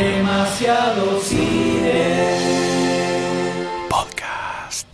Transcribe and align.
Demasiado 0.00 1.20
cine. 1.20 2.24
Podcast. 3.90 4.88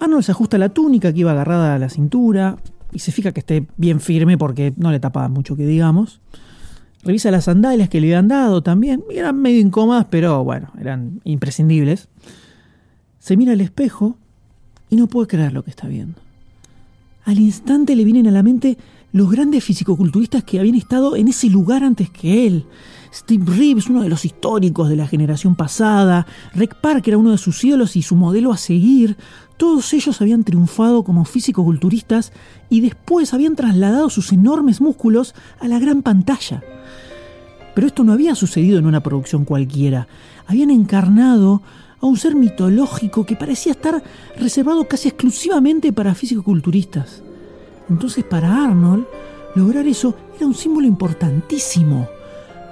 Arnold 0.00 0.22
se 0.22 0.32
ajusta 0.32 0.56
la 0.56 0.70
túnica 0.70 1.12
que 1.12 1.20
iba 1.20 1.32
agarrada 1.32 1.74
a 1.74 1.78
la 1.78 1.90
cintura 1.90 2.56
y 2.92 3.00
se 3.00 3.12
fija 3.12 3.32
que 3.32 3.40
esté 3.40 3.66
bien 3.76 4.00
firme 4.00 4.38
porque 4.38 4.72
no 4.78 4.90
le 4.90 5.00
tapaba 5.00 5.28
mucho 5.28 5.54
que 5.54 5.66
digamos. 5.66 6.22
Revisa 7.04 7.30
las 7.30 7.44
sandalias 7.44 7.90
que 7.90 8.00
le 8.00 8.06
habían 8.06 8.28
dado 8.28 8.62
también. 8.62 9.04
y 9.10 9.18
Eran 9.18 9.38
medio 9.38 9.60
incómodas, 9.60 10.06
pero 10.08 10.42
bueno, 10.44 10.72
eran 10.80 11.20
imprescindibles. 11.24 12.08
Se 13.18 13.36
mira 13.36 13.52
al 13.52 13.60
espejo 13.60 14.16
y 14.90 14.96
no 14.96 15.06
puede 15.06 15.28
creer 15.28 15.52
lo 15.52 15.62
que 15.62 15.70
está 15.70 15.88
viendo. 15.88 16.20
Al 17.24 17.38
instante 17.38 17.96
le 17.96 18.04
vienen 18.04 18.28
a 18.28 18.30
la 18.30 18.42
mente 18.42 18.78
los 19.12 19.30
grandes 19.30 19.64
fisicoculturistas 19.64 20.44
que 20.44 20.60
habían 20.60 20.74
estado 20.74 21.16
en 21.16 21.28
ese 21.28 21.48
lugar 21.48 21.82
antes 21.82 22.10
que 22.10 22.46
él. 22.46 22.66
Steve 23.12 23.44
Reeves, 23.46 23.88
uno 23.88 24.02
de 24.02 24.08
los 24.08 24.24
históricos 24.24 24.88
de 24.88 24.96
la 24.96 25.08
generación 25.08 25.56
pasada, 25.56 26.26
Rick 26.54 26.76
Parker 26.76 27.14
era 27.14 27.18
uno 27.18 27.30
de 27.30 27.38
sus 27.38 27.64
ídolos 27.64 27.96
y 27.96 28.02
su 28.02 28.14
modelo 28.14 28.52
a 28.52 28.58
seguir. 28.58 29.16
Todos 29.56 29.92
ellos 29.94 30.20
habían 30.20 30.44
triunfado 30.44 31.02
como 31.02 31.24
fisicoculturistas 31.24 32.32
y 32.68 32.80
después 32.80 33.32
habían 33.32 33.56
trasladado 33.56 34.10
sus 34.10 34.32
enormes 34.32 34.80
músculos 34.80 35.34
a 35.60 35.66
la 35.66 35.78
gran 35.78 36.02
pantalla. 36.02 36.62
Pero 37.74 37.86
esto 37.86 38.04
no 38.04 38.12
había 38.12 38.34
sucedido 38.34 38.78
en 38.78 38.86
una 38.86 39.02
producción 39.02 39.44
cualquiera. 39.44 40.08
Habían 40.46 40.70
encarnado 40.70 41.62
a 42.00 42.06
un 42.06 42.16
ser 42.16 42.34
mitológico 42.34 43.24
que 43.24 43.36
parecía 43.36 43.72
estar 43.72 44.02
reservado 44.38 44.86
casi 44.86 45.08
exclusivamente 45.08 45.92
para 45.92 46.14
fisicoculturistas. 46.14 47.22
Entonces 47.88 48.24
para 48.24 48.64
Arnold, 48.64 49.06
lograr 49.54 49.86
eso 49.86 50.14
era 50.36 50.46
un 50.46 50.54
símbolo 50.54 50.86
importantísimo. 50.86 52.08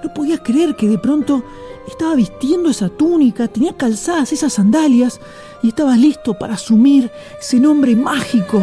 No 0.03 0.13
podía 0.13 0.37
creer 0.37 0.75
que 0.75 0.87
de 0.87 0.97
pronto 0.97 1.43
estaba 1.87 2.15
vistiendo 2.15 2.69
esa 2.69 2.89
túnica, 2.89 3.47
tenía 3.47 3.75
calzadas 3.75 4.33
esas 4.33 4.53
sandalias 4.53 5.19
y 5.63 5.69
estaba 5.69 5.95
listo 5.95 6.37
para 6.37 6.55
asumir 6.55 7.11
ese 7.39 7.59
nombre 7.59 7.95
mágico. 7.95 8.61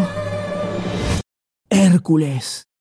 Hércules. 1.68 2.71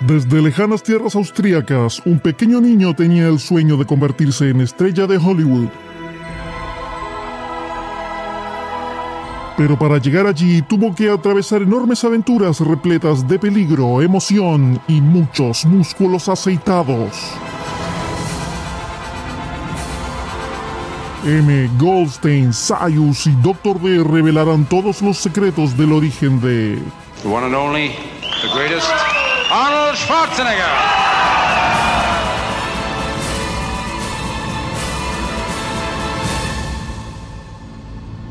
Desde 0.00 0.40
lejanas 0.40 0.82
tierras 0.82 1.14
austríacas, 1.14 2.00
un 2.06 2.18
pequeño 2.20 2.58
niño 2.60 2.94
tenía 2.94 3.28
el 3.28 3.38
sueño 3.38 3.76
de 3.76 3.84
convertirse 3.84 4.48
en 4.48 4.62
estrella 4.62 5.06
de 5.06 5.18
Hollywood. 5.18 5.68
Pero 9.58 9.78
para 9.78 9.98
llegar 9.98 10.26
allí 10.26 10.62
tuvo 10.62 10.94
que 10.94 11.10
atravesar 11.10 11.60
enormes 11.60 12.02
aventuras 12.02 12.60
repletas 12.60 13.28
de 13.28 13.38
peligro, 13.38 14.00
emoción 14.00 14.80
y 14.88 15.02
muchos 15.02 15.66
músculos 15.66 16.30
aceitados. 16.30 17.34
M. 21.26 21.68
Goldstein, 21.78 22.54
Sayus 22.54 23.26
y 23.26 23.32
Dr. 23.42 23.78
D 23.78 24.02
revelarán 24.02 24.64
todos 24.64 25.02
los 25.02 25.18
secretos 25.18 25.76
del 25.76 25.92
origen 25.92 26.40
de 26.40 26.78
one 27.22 27.44
and 27.44 27.54
the 28.40 28.48
greatest, 28.54 28.88
Arnold 29.52 29.96
Schwarzenegger. 29.96 30.64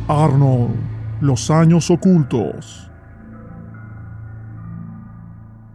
Arnold, 0.07 0.75
los 1.19 1.51
años 1.51 1.91
ocultos. 1.91 2.89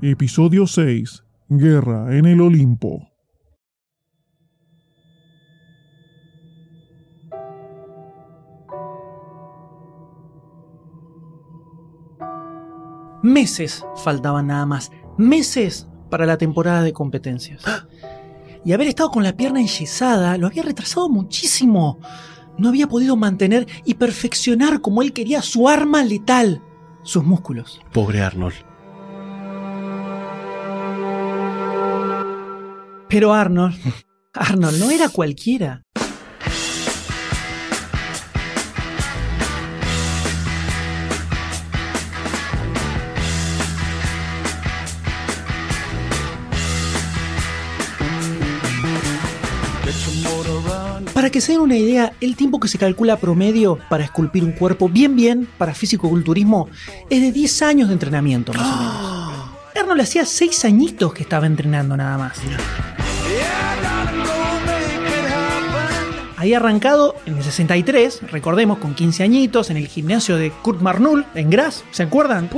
Episodio 0.00 0.66
6. 0.66 1.22
Guerra 1.50 2.16
en 2.16 2.24
el 2.24 2.40
Olimpo. 2.40 3.06
Meses 13.22 13.86
faltaban 13.96 14.46
nada 14.46 14.64
más. 14.64 14.90
Meses 15.16 15.86
para 16.10 16.26
la 16.26 16.38
temporada 16.38 16.82
de 16.82 16.92
competencias. 16.92 17.62
Y 18.64 18.72
haber 18.72 18.88
estado 18.88 19.10
con 19.10 19.22
la 19.22 19.36
pierna 19.36 19.60
enyesada 19.60 20.38
lo 20.38 20.47
había 20.47 20.62
retrasado 20.62 21.08
muchísimo. 21.08 21.98
No 22.56 22.69
había 22.69 22.86
podido 22.86 23.16
mantener 23.16 23.66
y 23.84 23.94
perfeccionar 23.94 24.80
como 24.80 25.02
él 25.02 25.12
quería 25.12 25.42
su 25.42 25.69
arma 25.69 26.04
letal, 26.04 26.62
sus 27.02 27.25
músculos. 27.25 27.80
Pobre 27.92 28.22
Arnold. 28.22 28.54
Pero 33.08 33.32
Arnold, 33.34 33.76
Arnold 34.32 34.78
no 34.81 34.91
era 34.91 35.08
cualquiera. 35.08 35.82
Para 51.12 51.30
que 51.30 51.40
se 51.40 51.52
den 51.52 51.60
una 51.60 51.76
idea, 51.76 52.12
el 52.20 52.36
tiempo 52.36 52.58
que 52.60 52.68
se 52.68 52.78
calcula 52.78 53.16
promedio 53.18 53.78
para 53.88 54.04
esculpir 54.04 54.44
un 54.44 54.52
cuerpo 54.52 54.88
bien 54.88 55.16
bien 55.16 55.48
para 55.58 55.74
físico-culturismo 55.74 56.68
es 57.08 57.20
de 57.20 57.32
10 57.32 57.62
años 57.62 57.88
de 57.88 57.94
entrenamiento 57.94 58.52
más 58.52 58.62
o 58.62 58.76
menos. 58.76 59.04
Arnold 59.80 60.00
hacía 60.00 60.24
6 60.24 60.64
añitos 60.64 61.14
que 61.14 61.22
estaba 61.22 61.46
entrenando 61.46 61.96
nada 61.96 62.18
más. 62.18 62.38
Había 66.36 66.58
arrancado 66.58 67.14
en 67.26 67.38
el 67.38 67.42
63, 67.42 68.30
recordemos, 68.30 68.78
con 68.78 68.94
15 68.94 69.22
añitos, 69.22 69.70
en 69.70 69.78
el 69.78 69.86
gimnasio 69.86 70.36
de 70.36 70.50
Kurt 70.50 70.82
Marnul, 70.82 71.24
en 71.34 71.48
Graz, 71.48 71.84
¿se 71.90 72.02
acuerdan? 72.02 72.50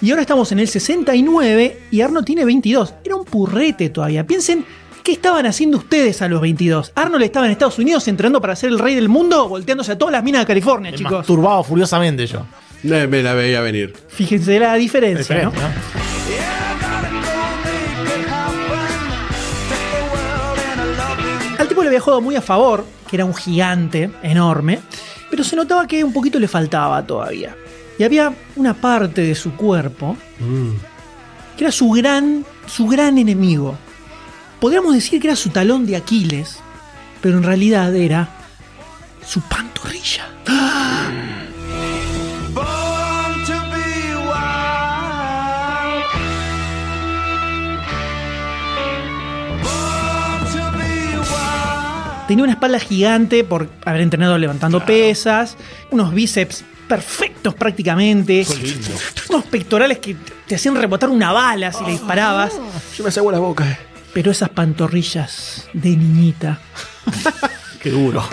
Y 0.00 0.10
ahora 0.10 0.22
estamos 0.22 0.52
en 0.52 0.60
el 0.60 0.68
69 0.68 1.80
y 1.90 2.00
Arnold 2.02 2.26
tiene 2.26 2.44
22. 2.44 2.94
Era 3.04 3.16
un 3.16 3.24
purrete 3.24 3.88
todavía. 3.90 4.26
Piensen, 4.26 4.64
¿qué 5.04 5.12
estaban 5.12 5.46
haciendo 5.46 5.76
ustedes 5.78 6.20
a 6.22 6.28
los 6.28 6.40
22? 6.40 6.92
Arnold 6.96 7.22
estaba 7.22 7.46
en 7.46 7.52
Estados 7.52 7.78
Unidos 7.78 8.08
entrenando 8.08 8.40
para 8.40 8.56
ser 8.56 8.70
el 8.70 8.78
rey 8.78 8.94
del 8.96 9.08
mundo, 9.08 9.48
volteándose 9.48 9.92
a 9.92 9.98
todas 9.98 10.10
las 10.12 10.24
minas 10.24 10.40
de 10.42 10.46
California, 10.46 10.90
Me 10.90 10.96
chicos. 10.96 11.12
masturbaba 11.18 11.62
furiosamente 11.62 12.26
yo. 12.26 12.46
Eh, 12.82 13.06
Me 13.08 13.22
la 13.22 13.34
veía 13.34 13.60
venir. 13.60 13.94
Fíjense 14.08 14.58
la 14.58 14.74
diferencia, 14.74 15.44
¿no? 15.44 15.50
Diferente, 15.52 15.78
¿no? 15.78 16.04
Al 21.58 21.68
tipo 21.68 21.82
le 21.82 21.88
había 21.88 22.00
jugado 22.00 22.20
muy 22.20 22.36
a 22.36 22.42
favor, 22.42 22.84
que 23.08 23.16
era 23.16 23.24
un 23.24 23.34
gigante 23.34 24.10
enorme, 24.22 24.80
pero 25.30 25.44
se 25.44 25.56
notaba 25.56 25.86
que 25.86 26.02
un 26.02 26.12
poquito 26.12 26.38
le 26.38 26.48
faltaba 26.48 27.04
todavía. 27.06 27.56
Y 27.98 28.02
había 28.02 28.32
una 28.56 28.74
parte 28.74 29.22
de 29.22 29.34
su 29.34 29.52
cuerpo 29.54 30.16
que 31.56 31.64
era 31.64 31.70
su 31.72 31.90
gran, 31.90 32.44
su 32.66 32.86
gran 32.88 33.18
enemigo. 33.18 33.76
Podríamos 34.60 34.94
decir 34.94 35.20
que 35.20 35.28
era 35.28 35.36
su 35.36 35.50
talón 35.50 35.86
de 35.86 35.96
Aquiles, 35.96 36.58
pero 37.20 37.38
en 37.38 37.42
realidad 37.42 37.94
era 37.94 38.28
su 39.26 39.40
pantorrilla. 39.42 40.28
Tenía 52.26 52.44
una 52.44 52.54
espalda 52.54 52.78
gigante 52.78 53.44
por 53.44 53.68
haber 53.84 54.00
entrenado 54.00 54.38
levantando 54.38 54.84
pesas, 54.84 55.58
unos 55.90 56.14
bíceps 56.14 56.64
perfectos 56.88 57.54
prácticamente, 57.54 58.46
unos 59.28 59.44
pectorales 59.44 59.98
que 59.98 60.16
te 60.46 60.54
hacían 60.54 60.74
rebotar 60.74 61.10
una 61.10 61.32
bala 61.32 61.72
si 61.72 61.84
le 61.84 61.90
disparabas, 61.92 62.54
Yo 62.96 63.04
me 63.04 63.10
hago 63.10 63.30
la 63.30 63.38
boca. 63.38 63.78
Pero 64.14 64.30
esas 64.30 64.48
pantorrillas 64.48 65.68
de 65.74 65.90
niñita, 65.96 66.60
Qué 67.82 67.90
duro. 67.90 68.24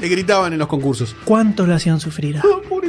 Le 0.00 0.08
gritaban 0.08 0.52
en 0.52 0.58
los 0.58 0.66
concursos. 0.66 1.14
¿cuánto 1.24 1.66
le 1.66 1.74
hacían 1.74 2.00
sufrir? 2.00 2.38
ah? 2.38 2.42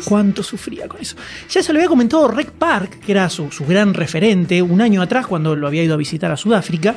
¿Cuánto 0.06 0.42
sufría 0.42 0.88
con 0.88 1.02
eso? 1.02 1.16
Ya 1.50 1.62
se 1.62 1.72
lo 1.72 1.78
había 1.80 1.88
comentado 1.90 2.28
Rick 2.30 2.52
Park, 2.52 3.00
que 3.06 3.12
era 3.12 3.30
su, 3.30 3.52
su 3.52 3.66
gran 3.66 3.94
referente, 3.94 4.62
un 4.62 4.82
año 4.82 5.02
atrás 5.02 5.28
cuando 5.28 5.56
lo 5.56 5.68
había 5.68 5.84
ido 5.84 5.94
a 5.94 5.98
visitar 5.98 6.32
a 6.32 6.38
Sudáfrica. 6.38 6.96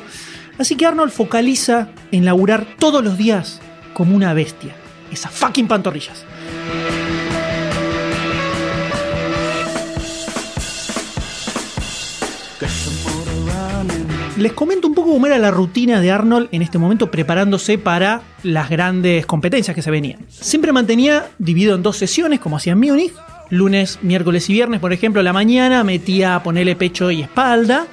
Así 0.57 0.75
que 0.75 0.85
Arnold 0.85 1.11
focaliza 1.11 1.89
en 2.11 2.25
laburar 2.25 2.65
todos 2.79 3.03
los 3.03 3.17
días 3.17 3.59
como 3.93 4.15
una 4.15 4.33
bestia. 4.33 4.75
Esas 5.11 5.31
fucking 5.31 5.67
pantorrillas. 5.67 6.25
Les 14.37 14.51
comento 14.51 14.87
un 14.87 14.95
poco 14.95 15.11
cómo 15.11 15.27
era 15.27 15.37
la 15.37 15.51
rutina 15.51 16.01
de 16.01 16.11
Arnold 16.11 16.49
en 16.51 16.63
este 16.63 16.79
momento 16.79 17.11
preparándose 17.11 17.77
para 17.77 18.23
las 18.41 18.67
grandes 18.67 19.27
competencias 19.27 19.75
que 19.75 19.83
se 19.83 19.91
venían. 19.91 20.25
Siempre 20.27 20.71
mantenía 20.71 21.29
dividido 21.37 21.75
en 21.75 21.83
dos 21.83 21.97
sesiones, 21.97 22.39
como 22.39 22.57
hacía 22.57 22.73
en 22.73 22.79
Múnich. 22.79 23.13
Lunes, 23.51 23.99
miércoles 24.01 24.49
y 24.49 24.53
viernes, 24.53 24.79
por 24.79 24.91
ejemplo, 24.91 25.21
a 25.21 25.23
la 25.23 25.33
mañana 25.33 25.83
metía 25.83 26.33
a 26.33 26.41
ponerle 26.41 26.75
pecho 26.75 27.11
y 27.11 27.21
espalda. 27.21 27.85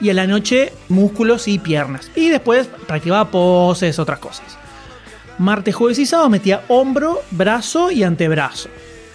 Y 0.00 0.10
a 0.10 0.14
la 0.14 0.26
noche 0.26 0.72
músculos 0.90 1.48
y 1.48 1.58
piernas. 1.58 2.10
Y 2.14 2.28
después 2.28 2.68
practicaba 2.86 3.30
poses, 3.30 3.98
otras 3.98 4.18
cosas. 4.18 4.58
Martes, 5.38 5.74
jueves 5.74 5.98
y 5.98 6.06
sábado 6.06 6.28
metía 6.28 6.64
hombro, 6.68 7.22
brazo 7.30 7.90
y 7.90 8.02
antebrazo. 8.02 8.68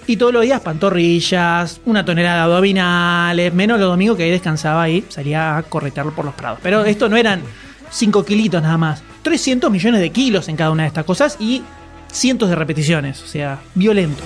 Y 0.06 0.18
todos 0.18 0.34
los 0.34 0.44
días 0.44 0.62
pantorrillas, 0.62 1.80
una 1.86 2.04
tonelada 2.04 2.38
de 2.38 2.44
abdominales, 2.44 3.54
menos 3.54 3.80
los 3.80 3.90
domingos 3.90 4.18
que 4.18 4.24
ahí 4.24 4.32
descansaba 4.32 4.90
y 4.90 5.06
salía 5.10 5.58
a 5.58 5.64
corretearlo 5.64 6.14
por 6.14 6.26
los 6.26 6.34
prados. 6.34 6.60
Pero 6.62 6.84
esto 6.84 7.08
no 7.08 7.16
eran 7.16 7.42
5 7.90 8.26
kilitos 8.26 8.62
nada 8.62 8.78
más, 8.78 9.04
300 9.22 9.72
millones 9.72 10.02
de 10.02 10.10
kilos 10.10 10.50
en 10.50 10.58
cada 10.58 10.72
una 10.72 10.84
de 10.84 10.88
estas 10.88 11.06
cosas 11.06 11.38
y 11.40 11.64
cientos 12.12 12.50
de 12.50 12.56
repeticiones, 12.56 13.22
o 13.24 13.28
sea, 13.28 13.60
violento. 13.76 14.24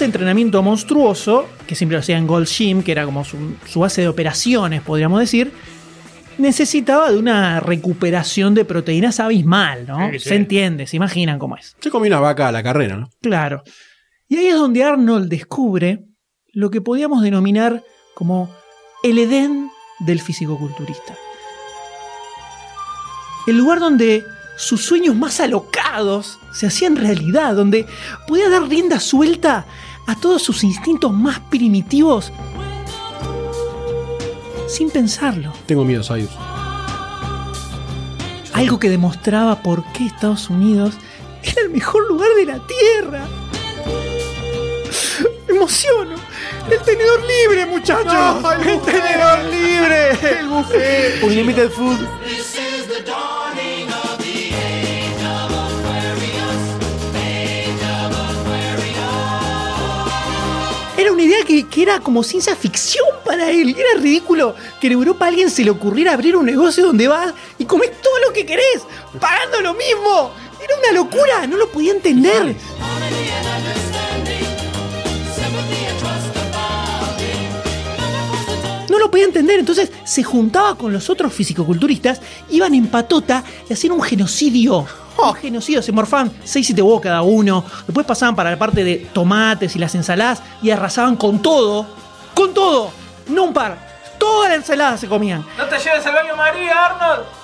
Este 0.00 0.06
entrenamiento 0.06 0.62
monstruoso, 0.62 1.46
que 1.66 1.74
siempre 1.74 1.96
lo 1.96 2.00
hacía 2.00 2.16
en 2.16 2.26
Gold 2.26 2.46
Gym, 2.46 2.82
que 2.82 2.92
era 2.92 3.04
como 3.04 3.22
su, 3.22 3.36
su 3.66 3.80
base 3.80 4.00
de 4.00 4.08
operaciones, 4.08 4.80
podríamos 4.80 5.20
decir, 5.20 5.52
necesitaba 6.38 7.12
de 7.12 7.18
una 7.18 7.60
recuperación 7.60 8.54
de 8.54 8.64
proteínas 8.64 9.20
abismal, 9.20 9.86
¿no? 9.86 10.08
Sí, 10.12 10.18
sí. 10.18 10.28
Se 10.30 10.36
entiende, 10.36 10.86
se 10.86 10.96
imaginan 10.96 11.38
cómo 11.38 11.58
es. 11.58 11.76
Se 11.80 11.90
comió 11.90 12.08
una 12.08 12.20
vaca 12.20 12.48
a 12.48 12.52
la 12.52 12.62
carrera, 12.62 12.96
¿no? 12.96 13.10
Claro. 13.20 13.62
Y 14.26 14.38
ahí 14.38 14.46
es 14.46 14.54
donde 14.54 14.82
Arnold 14.82 15.28
descubre 15.28 16.06
lo 16.50 16.70
que 16.70 16.80
podíamos 16.80 17.20
denominar 17.20 17.84
como 18.14 18.48
el 19.02 19.18
Edén 19.18 19.68
del 19.98 20.22
fisicoculturista. 20.22 21.14
El 23.46 23.58
lugar 23.58 23.80
donde 23.80 24.24
sus 24.56 24.82
sueños 24.82 25.14
más 25.14 25.40
alocados 25.40 26.38
se 26.54 26.66
hacían 26.66 26.96
realidad, 26.96 27.54
donde 27.54 27.84
podía 28.26 28.48
dar 28.48 28.66
rienda 28.66 28.98
suelta 28.98 29.66
a 30.10 30.16
todos 30.16 30.42
sus 30.42 30.64
instintos 30.64 31.12
más 31.12 31.38
primitivos 31.38 32.32
sin 34.66 34.90
pensarlo. 34.90 35.52
Tengo 35.66 35.84
miedo, 35.84 36.02
Sayus. 36.02 36.30
Algo 38.52 38.80
que 38.80 38.90
demostraba 38.90 39.62
por 39.62 39.84
qué 39.92 40.06
Estados 40.06 40.50
Unidos 40.50 40.94
era 41.44 41.62
el 41.62 41.70
mejor 41.70 42.08
lugar 42.08 42.28
de 42.34 42.46
la 42.46 42.60
Tierra. 42.66 43.24
Me 45.48 45.54
emociono. 45.54 46.16
El 46.68 46.80
tenedor 46.80 47.20
libre, 47.22 47.66
muchachos. 47.66 48.44
el 48.66 48.80
tenedor 48.80 49.44
libre. 49.44 50.10
El 50.40 50.48
buffet. 50.48 51.22
Unlimited 51.22 51.70
food. 51.70 51.98
Que 61.44 61.82
era 61.82 62.00
como 62.00 62.22
ciencia 62.22 62.54
ficción 62.56 63.06
para 63.24 63.50
él. 63.50 63.76
Era 63.76 64.00
ridículo 64.00 64.54
que 64.80 64.86
en 64.88 64.94
Europa 64.94 65.24
a 65.24 65.28
alguien 65.28 65.50
se 65.50 65.64
le 65.64 65.70
ocurriera 65.70 66.12
abrir 66.12 66.36
un 66.36 66.46
negocio 66.46 66.86
donde 66.86 67.08
vas 67.08 67.32
y 67.58 67.64
comes 67.64 67.90
todo 68.00 68.18
lo 68.26 68.32
que 68.32 68.46
querés, 68.46 68.82
pagando 69.18 69.60
lo 69.60 69.74
mismo. 69.74 70.32
Era 70.62 70.76
una 70.78 70.92
locura, 70.92 71.46
no 71.46 71.56
lo 71.56 71.68
podía 71.70 71.92
entender. 71.92 72.54
No 78.88 78.98
lo 78.98 79.10
podía 79.10 79.24
entender, 79.24 79.60
entonces 79.60 79.92
se 80.04 80.24
juntaba 80.24 80.76
con 80.76 80.92
los 80.92 81.08
otros 81.10 81.32
fisicoculturistas, 81.32 82.20
iban 82.50 82.74
en 82.74 82.88
patota 82.88 83.44
y 83.68 83.72
hacían 83.72 83.92
un 83.92 84.02
genocidio. 84.02 84.86
Un 85.22 85.34
genocidio, 85.34 85.82
se 85.82 85.92
morfaban 85.92 86.32
6 86.44 86.66
7 86.66 86.82
huevos 86.82 87.00
cada 87.00 87.22
uno. 87.22 87.64
Después 87.86 88.06
pasaban 88.06 88.34
para 88.34 88.50
la 88.50 88.58
parte 88.58 88.82
de 88.84 89.08
tomates 89.12 89.76
y 89.76 89.78
las 89.78 89.94
ensaladas 89.94 90.42
y 90.62 90.70
arrasaban 90.70 91.16
con 91.16 91.40
todo. 91.40 91.86
Con 92.34 92.54
todo. 92.54 92.90
No 93.28 93.44
un 93.44 93.52
par. 93.52 93.76
Toda 94.18 94.48
la 94.48 94.54
ensalada 94.56 94.96
se 94.96 95.08
comían. 95.08 95.44
No 95.56 95.64
te 95.66 95.78
lleves 95.78 96.04
al 96.06 96.14
baño 96.14 96.36
María, 96.36 96.86
Arnold. 96.86 97.39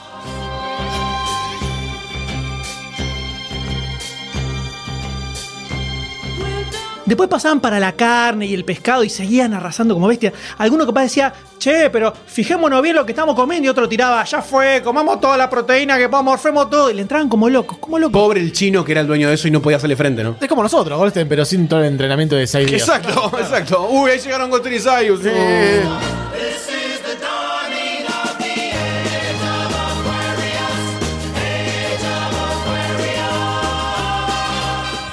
Después 7.06 7.28
pasaban 7.28 7.60
para 7.60 7.78
la 7.78 7.92
carne 7.92 8.46
y 8.46 8.54
el 8.54 8.64
pescado 8.64 9.04
y 9.04 9.08
seguían 9.08 9.54
arrasando 9.54 9.94
como 9.94 10.08
bestias. 10.08 10.32
Alguno 10.58 10.84
capaz 10.84 11.02
decía, 11.02 11.32
che, 11.56 11.88
pero 11.88 12.12
fijémonos 12.26 12.82
bien 12.82 12.96
lo 12.96 13.06
que 13.06 13.12
estamos 13.12 13.36
comiendo. 13.36 13.66
Y 13.66 13.68
otro 13.68 13.88
tiraba, 13.88 14.24
ya 14.24 14.42
fue, 14.42 14.82
comamos 14.82 15.20
toda 15.20 15.36
la 15.36 15.48
proteína 15.48 15.98
que 15.98 16.08
podamos, 16.08 16.32
morfemos 16.32 16.68
todo. 16.68 16.90
Y 16.90 16.94
le 16.94 17.02
entraban 17.02 17.28
como 17.28 17.48
locos, 17.48 17.78
como 17.78 17.98
locos. 17.98 18.20
Pobre 18.20 18.40
el 18.40 18.52
chino 18.52 18.84
que 18.84 18.90
era 18.90 19.02
el 19.02 19.06
dueño 19.06 19.28
de 19.28 19.34
eso 19.34 19.46
y 19.46 19.52
no 19.52 19.62
podía 19.62 19.76
hacerle 19.76 19.94
frente, 19.94 20.24
¿no? 20.24 20.36
Es 20.40 20.48
como 20.48 20.64
nosotros, 20.64 20.98
Goldstein, 20.98 21.28
pero 21.28 21.44
sin 21.44 21.68
todo 21.68 21.80
el 21.80 21.86
entrenamiento 21.86 22.34
de 22.34 22.46
6 22.46 22.66
días. 22.66 22.82
Exacto, 22.82 23.30
exacto. 23.38 23.88
Uy, 23.88 24.10
ahí 24.10 24.18
llegaron 24.18 24.50
Goldstein 24.50 24.74
y 24.74 24.80
Sayus. 24.80 25.20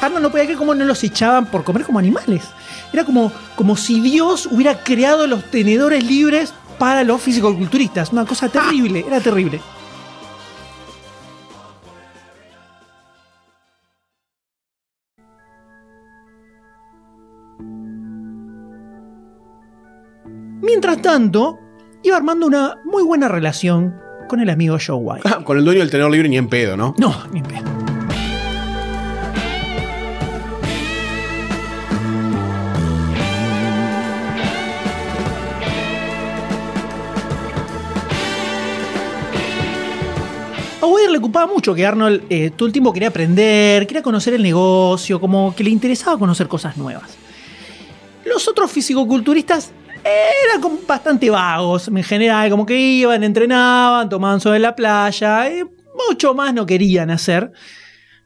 Arnold 0.03 0.23
no 0.23 0.31
podía 0.31 0.44
creer 0.44 0.57
cómo 0.57 0.75
no 0.75 0.83
los 0.83 1.03
echaban 1.03 1.45
por 1.45 1.63
comer 1.63 1.85
como 1.85 2.00
animales. 2.00 2.44
Era 2.91 3.05
como, 3.05 3.31
como 3.55 3.77
si 3.77 4.01
Dios 4.01 4.47
hubiera 4.51 4.83
creado 4.83 5.27
los 5.27 5.45
tenedores 5.45 6.03
libres 6.03 6.53
para 6.77 7.03
los 7.03 7.21
fisicoculturistas. 7.21 8.11
Una 8.11 8.25
cosa 8.25 8.50
terrible, 8.50 9.05
era 9.07 9.21
terrible. 9.21 9.61
Mientras 20.61 21.01
tanto, 21.01 21.59
iba 22.03 22.17
armando 22.17 22.45
una 22.45 22.77
muy 22.83 23.03
buena 23.03 23.27
relación 23.27 23.95
con 24.27 24.41
el 24.41 24.50
amigo 24.50 24.77
Joe 24.86 24.95
White. 24.98 25.29
Ah, 25.29 25.41
Con 25.45 25.57
el 25.57 25.63
dueño 25.65 25.79
del 25.79 25.91
tenedor 25.91 26.12
libre 26.12 26.27
ni 26.27 26.38
en 26.38 26.48
pedo, 26.48 26.75
¿no? 26.75 26.93
No, 26.98 27.15
ni 27.31 27.39
en 27.39 27.45
pedo. 27.45 27.82
A 40.83 40.85
Weir 40.85 41.09
le 41.09 41.17
ocupaba 41.17 41.47
mucho 41.47 41.73
que 41.73 41.85
Arnold 41.85 42.25
eh, 42.29 42.49
todo 42.49 42.67
el 42.67 42.73
tiempo 42.73 42.91
quería 42.91 43.07
aprender, 43.07 43.87
quería 43.87 44.03
conocer 44.03 44.33
el 44.33 44.43
negocio, 44.43 45.17
como 45.17 45.55
que 45.55 45.63
le 45.63 45.69
interesaba 45.69 46.19
conocer 46.19 46.49
cosas 46.49 46.75
nuevas. 46.75 47.17
Los 48.25 48.49
otros 48.49 48.69
fisicoculturistas 48.69 49.71
eran 50.03 50.79
bastante 50.85 51.29
vagos 51.29 51.87
en 51.87 52.03
general, 52.03 52.49
como 52.49 52.65
que 52.65 52.77
iban, 52.77 53.23
entrenaban, 53.23 54.09
tomaban 54.09 54.41
en 54.43 54.61
la 54.61 54.75
playa, 54.75 55.49
eh, 55.49 55.65
mucho 56.09 56.33
más 56.33 56.53
no 56.53 56.65
querían 56.65 57.11
hacer. 57.11 57.53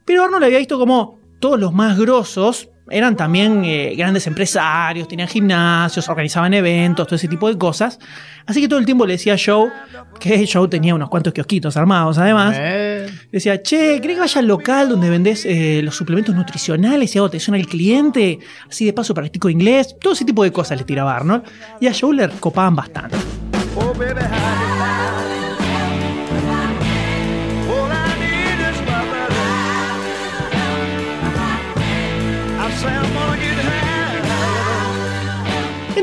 Pero 0.04 0.24
Arnold 0.24 0.42
había 0.42 0.58
visto 0.58 0.80
como 0.80 1.20
todos 1.38 1.60
los 1.60 1.72
más 1.72 1.96
grosos 1.96 2.70
eran 2.90 3.16
también 3.16 3.64
eh, 3.64 3.94
grandes 3.96 4.26
empresarios, 4.26 5.08
tenían 5.08 5.28
gimnasios, 5.28 6.08
organizaban 6.08 6.54
eventos, 6.54 7.06
todo 7.06 7.16
ese 7.16 7.28
tipo 7.28 7.48
de 7.48 7.58
cosas. 7.58 7.98
Así 8.46 8.60
que 8.60 8.68
todo 8.68 8.78
el 8.78 8.86
tiempo 8.86 9.04
le 9.06 9.12
decía 9.14 9.34
a 9.34 9.36
Joe, 9.42 9.70
que 10.18 10.48
Joe 10.50 10.68
tenía 10.68 10.94
unos 10.94 11.08
cuantos 11.08 11.32
kiosquitos 11.32 11.76
armados 11.76 12.18
además. 12.18 12.56
Eh, 12.58 13.06
Le 13.08 13.28
decía, 13.30 13.62
che, 13.62 14.00
¿crees 14.00 14.16
que 14.16 14.20
vaya 14.20 14.40
al 14.40 14.46
local 14.46 14.88
donde 14.88 15.10
vendés 15.10 15.44
eh, 15.44 15.80
los 15.82 15.94
suplementos 15.96 16.34
nutricionales 16.34 17.14
y 17.14 17.18
hago 17.18 17.26
atención 17.26 17.54
al 17.56 17.66
cliente? 17.66 18.38
Así 18.68 18.84
de 18.86 18.92
paso 18.92 19.12
practico 19.14 19.50
inglés. 19.50 19.96
Todo 20.00 20.14
ese 20.14 20.24
tipo 20.24 20.42
de 20.42 20.52
cosas 20.52 20.78
le 20.78 20.84
tiraba 20.84 21.14
Arnold. 21.14 21.42
Y 21.80 21.86
a 21.86 21.92
Joe 21.98 22.14
le 22.14 22.28
copaban 22.40 22.74
bastante. 22.74 23.16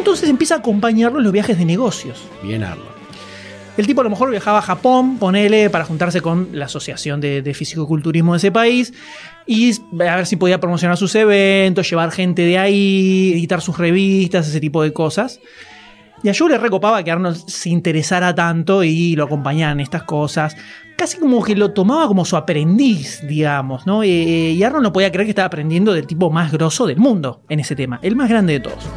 Entonces 0.05 0.29
empieza 0.29 0.53
a 0.53 0.57
acompañarlo 0.59 1.17
en 1.17 1.23
los 1.23 1.33
viajes 1.33 1.57
de 1.57 1.65
negocios. 1.65 2.21
Bien, 2.43 2.63
Arnold. 2.63 2.91
El 3.75 3.87
tipo 3.87 4.01
a 4.01 4.03
lo 4.03 4.11
mejor 4.11 4.29
viajaba 4.29 4.59
a 4.59 4.61
Japón, 4.61 5.17
ponele, 5.17 5.71
para 5.71 5.83
juntarse 5.83 6.21
con 6.21 6.49
la 6.51 6.65
asociación 6.65 7.19
de, 7.19 7.41
de 7.41 7.53
fisicoculturismo 7.55 8.33
de 8.33 8.37
ese 8.37 8.51
país 8.51 8.93
y 9.47 9.71
a 9.73 10.15
ver 10.15 10.27
si 10.27 10.35
podía 10.35 10.59
promocionar 10.59 10.95
sus 10.95 11.15
eventos, 11.15 11.89
llevar 11.89 12.11
gente 12.11 12.43
de 12.43 12.59
ahí, 12.59 13.31
editar 13.33 13.61
sus 13.61 13.79
revistas, 13.79 14.47
ese 14.47 14.59
tipo 14.59 14.83
de 14.83 14.93
cosas. 14.93 15.39
Y 16.21 16.29
a 16.29 16.33
Joe 16.37 16.51
le 16.51 16.59
recopaba 16.59 17.03
que 17.03 17.09
Arnold 17.09 17.37
se 17.47 17.69
interesara 17.69 18.35
tanto 18.35 18.83
y 18.83 19.15
lo 19.15 19.23
acompañara 19.23 19.71
en 19.71 19.79
estas 19.79 20.03
cosas. 20.03 20.55
Casi 20.95 21.17
como 21.17 21.43
que 21.43 21.55
lo 21.55 21.71
tomaba 21.71 22.07
como 22.07 22.25
su 22.25 22.37
aprendiz, 22.37 23.25
digamos, 23.27 23.87
¿no? 23.87 24.03
Eh, 24.03 24.53
y 24.55 24.61
Arnold 24.61 24.83
no 24.83 24.93
podía 24.93 25.11
creer 25.11 25.25
que 25.25 25.31
estaba 25.31 25.47
aprendiendo 25.47 25.93
del 25.93 26.05
tipo 26.05 26.29
más 26.29 26.51
grosso 26.51 26.85
del 26.85 26.97
mundo 26.97 27.41
en 27.49 27.59
ese 27.59 27.75
tema, 27.75 27.99
el 28.03 28.15
más 28.15 28.29
grande 28.29 28.53
de 28.53 28.59
todos. 28.59 28.87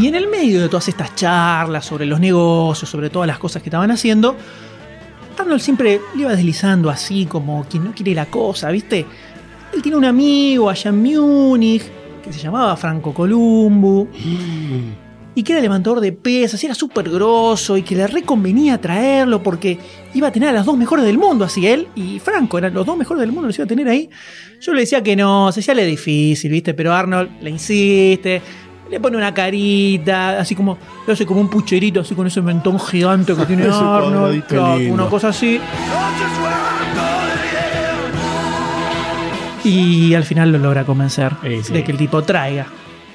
Y 0.00 0.06
en 0.06 0.14
el 0.14 0.28
medio 0.28 0.62
de 0.62 0.68
todas 0.68 0.86
estas 0.86 1.16
charlas 1.16 1.84
sobre 1.84 2.06
los 2.06 2.20
negocios, 2.20 2.88
sobre 2.88 3.10
todas 3.10 3.26
las 3.26 3.38
cosas 3.38 3.62
que 3.62 3.68
estaban 3.68 3.90
haciendo, 3.90 4.36
Arnold 5.36 5.60
siempre 5.60 6.00
le 6.14 6.22
iba 6.22 6.30
deslizando 6.30 6.88
así 6.88 7.26
como 7.26 7.64
quien 7.64 7.84
no 7.84 7.92
quiere 7.92 8.14
la 8.14 8.26
cosa, 8.26 8.70
¿viste? 8.70 9.04
Él 9.74 9.82
tiene 9.82 9.96
un 9.96 10.04
amigo 10.04 10.70
allá 10.70 10.90
en 10.90 11.02
Múnich 11.02 11.82
que 12.22 12.32
se 12.32 12.38
llamaba 12.38 12.76
Franco 12.76 13.12
Columbu 13.12 14.08
y 15.34 15.42
que 15.42 15.52
era 15.52 15.60
levantador 15.60 16.00
de 16.00 16.12
pesas, 16.12 16.62
era 16.62 16.74
súper 16.74 17.10
grosso 17.10 17.76
y 17.76 17.82
que 17.82 17.96
le 17.96 18.06
reconvenía 18.06 18.80
traerlo 18.80 19.42
porque 19.42 19.78
iba 20.14 20.28
a 20.28 20.32
tener 20.32 20.48
a 20.50 20.52
los 20.52 20.66
dos 20.66 20.76
mejores 20.76 21.04
del 21.04 21.18
mundo, 21.18 21.44
así 21.44 21.66
él 21.66 21.88
y 21.96 22.20
Franco 22.20 22.58
eran 22.58 22.72
los 22.72 22.86
dos 22.86 22.96
mejores 22.96 23.20
del 23.20 23.32
mundo, 23.32 23.48
los 23.48 23.56
iba 23.56 23.64
a 23.64 23.68
tener 23.68 23.88
ahí. 23.88 24.10
Yo 24.60 24.74
le 24.74 24.80
decía 24.80 25.02
que 25.02 25.16
no, 25.16 25.50
se 25.52 25.74
le 25.74 25.84
difícil, 25.86 26.50
¿viste? 26.50 26.74
Pero 26.74 26.92
Arnold 26.92 27.40
le 27.40 27.50
insiste, 27.50 28.42
le 28.90 29.00
pone 29.00 29.16
una 29.16 29.34
carita, 29.34 30.38
así 30.40 30.54
como, 30.54 30.78
le 31.06 31.12
hace 31.12 31.26
como 31.26 31.40
un 31.40 31.48
pucherito, 31.48 32.00
así 32.00 32.14
con 32.14 32.26
ese 32.26 32.40
mentón 32.40 32.78
gigante 32.80 33.34
que 33.34 33.44
tiene 33.46 33.64
Arnold, 33.72 34.44
claro, 34.46 34.78
una 34.90 35.06
cosa 35.06 35.28
así. 35.28 35.60
Y 39.64 40.14
al 40.14 40.24
final 40.24 40.50
lo 40.52 40.58
logra 40.58 40.84
convencer 40.84 41.32
Sí, 41.42 41.62
sí. 41.62 41.72
de 41.74 41.84
que 41.84 41.92
el 41.92 41.98
tipo 41.98 42.22
traiga 42.22 42.66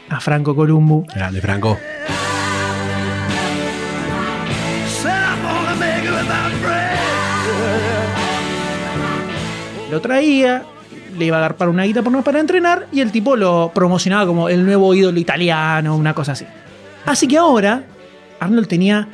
a 0.09 0.19
Franco 0.19 0.55
Columbu. 0.55 1.05
Grande, 1.15 1.41
Franco. 1.41 1.79
Lo 9.91 10.01
traía, 10.01 10.63
le 11.17 11.25
iba 11.25 11.38
a 11.38 11.41
dar 11.41 11.55
para 11.55 11.72
una 11.72 11.84
guita 11.84 12.01
por 12.01 12.12
no 12.12 12.24
para 12.24 12.39
entrenar 12.39 12.88
y 12.91 13.00
el 13.00 13.12
tipo 13.12 13.36
lo 13.36 13.72
promocionaba 13.74 14.25
como 14.25 14.50
el 14.50 14.65
nuevo 14.65 14.93
ídolo 14.93 15.20
italiano, 15.20 15.96
una 15.96 16.13
cosa 16.13 16.34
así. 16.34 16.46
Así 17.05 17.27
que 17.27 17.38
ahora 17.38 17.84
Arnold 18.39 18.67
tenía 18.67 19.08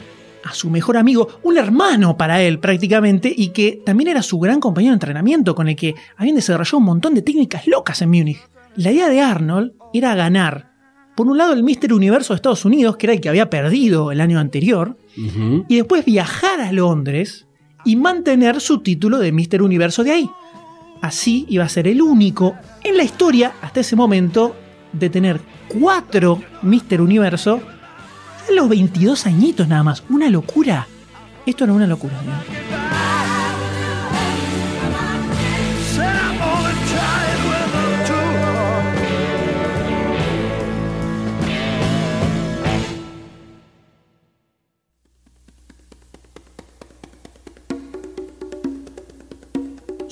a 0.44 0.54
su 0.54 0.70
mejor 0.70 0.98
amigo, 0.98 1.28
un 1.44 1.58
hermano 1.58 2.18
para 2.18 2.42
él 2.42 2.60
prácticamente, 2.60 3.32
y 3.36 3.50
que 3.50 3.82
también 3.86 4.10
era 4.10 4.24
su 4.24 4.40
gran 4.40 4.60
compañero 4.60 4.92
de 4.92 4.96
entrenamiento 4.96 5.54
con 5.54 5.68
el 5.68 5.76
que 5.76 5.96
habían 6.16 6.36
desarrollado 6.36 6.78
un 6.78 6.86
montón 6.86 7.14
de 7.14 7.22
técnicas 7.22 7.68
locas 7.68 8.02
en 8.02 8.10
Múnich. 8.10 8.40
La 8.76 8.92
idea 8.92 9.10
de 9.10 9.22
Arnold 9.22 9.74
era 9.94 10.16
ganar, 10.16 10.70
por 11.16 11.28
un 11.28 11.38
lado, 11.38 11.52
el 11.52 11.64
Mister 11.64 11.92
Universo 11.92 12.34
de 12.34 12.38
Estados 12.38 12.64
Unidos, 12.64 12.96
que 12.96 13.08
era 13.08 13.14
el 13.14 13.20
que 13.20 13.28
había 13.28 13.50
perdido 13.50 14.14
el 14.14 14.22
año 14.22 14.40
anterior, 14.40 14.96
y 15.68 15.76
después 15.76 16.06
viajar 16.06 16.62
a 16.62 16.72
Londres 16.72 17.46
y 17.84 17.98
mantener 17.98 18.62
su 18.62 18.80
título 18.80 19.20
de 19.20 19.34
Mister 19.34 19.62
Universo 19.62 20.06
de 20.06 20.12
ahí. 20.12 20.30
Así 21.02 21.46
iba 21.50 21.64
a 21.64 21.70
ser 21.70 21.88
el 21.88 22.02
único 22.02 22.56
en 22.84 22.98
la 22.98 23.04
historia 23.04 23.54
hasta 23.62 23.80
ese 23.80 23.96
momento 23.96 24.56
de 24.92 25.10
tener 25.10 25.40
cuatro 25.68 26.42
Mister 26.62 27.02
Universo 27.02 27.62
a 28.48 28.52
los 28.52 28.68
22 28.68 29.26
añitos 29.26 29.68
nada 29.68 29.84
más. 29.84 30.04
Una 30.10 30.30
locura. 30.30 30.88
Esto 31.46 31.64
era 31.64 31.74
una 31.74 31.88
locura. 31.88 32.14
¿no? 32.26 32.79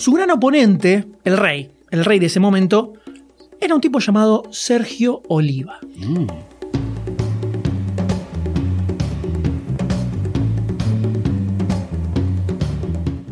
Su 0.07 0.13
gran 0.13 0.31
oponente, 0.31 1.03
el 1.25 1.35
rey, 1.35 1.69
el 1.91 2.05
rey 2.05 2.17
de 2.17 2.27
ese 2.27 2.39
momento, 2.39 2.93
era 3.59 3.75
un 3.75 3.81
tipo 3.81 3.99
llamado 3.99 4.43
Sergio 4.51 5.21
Oliva. 5.27 5.81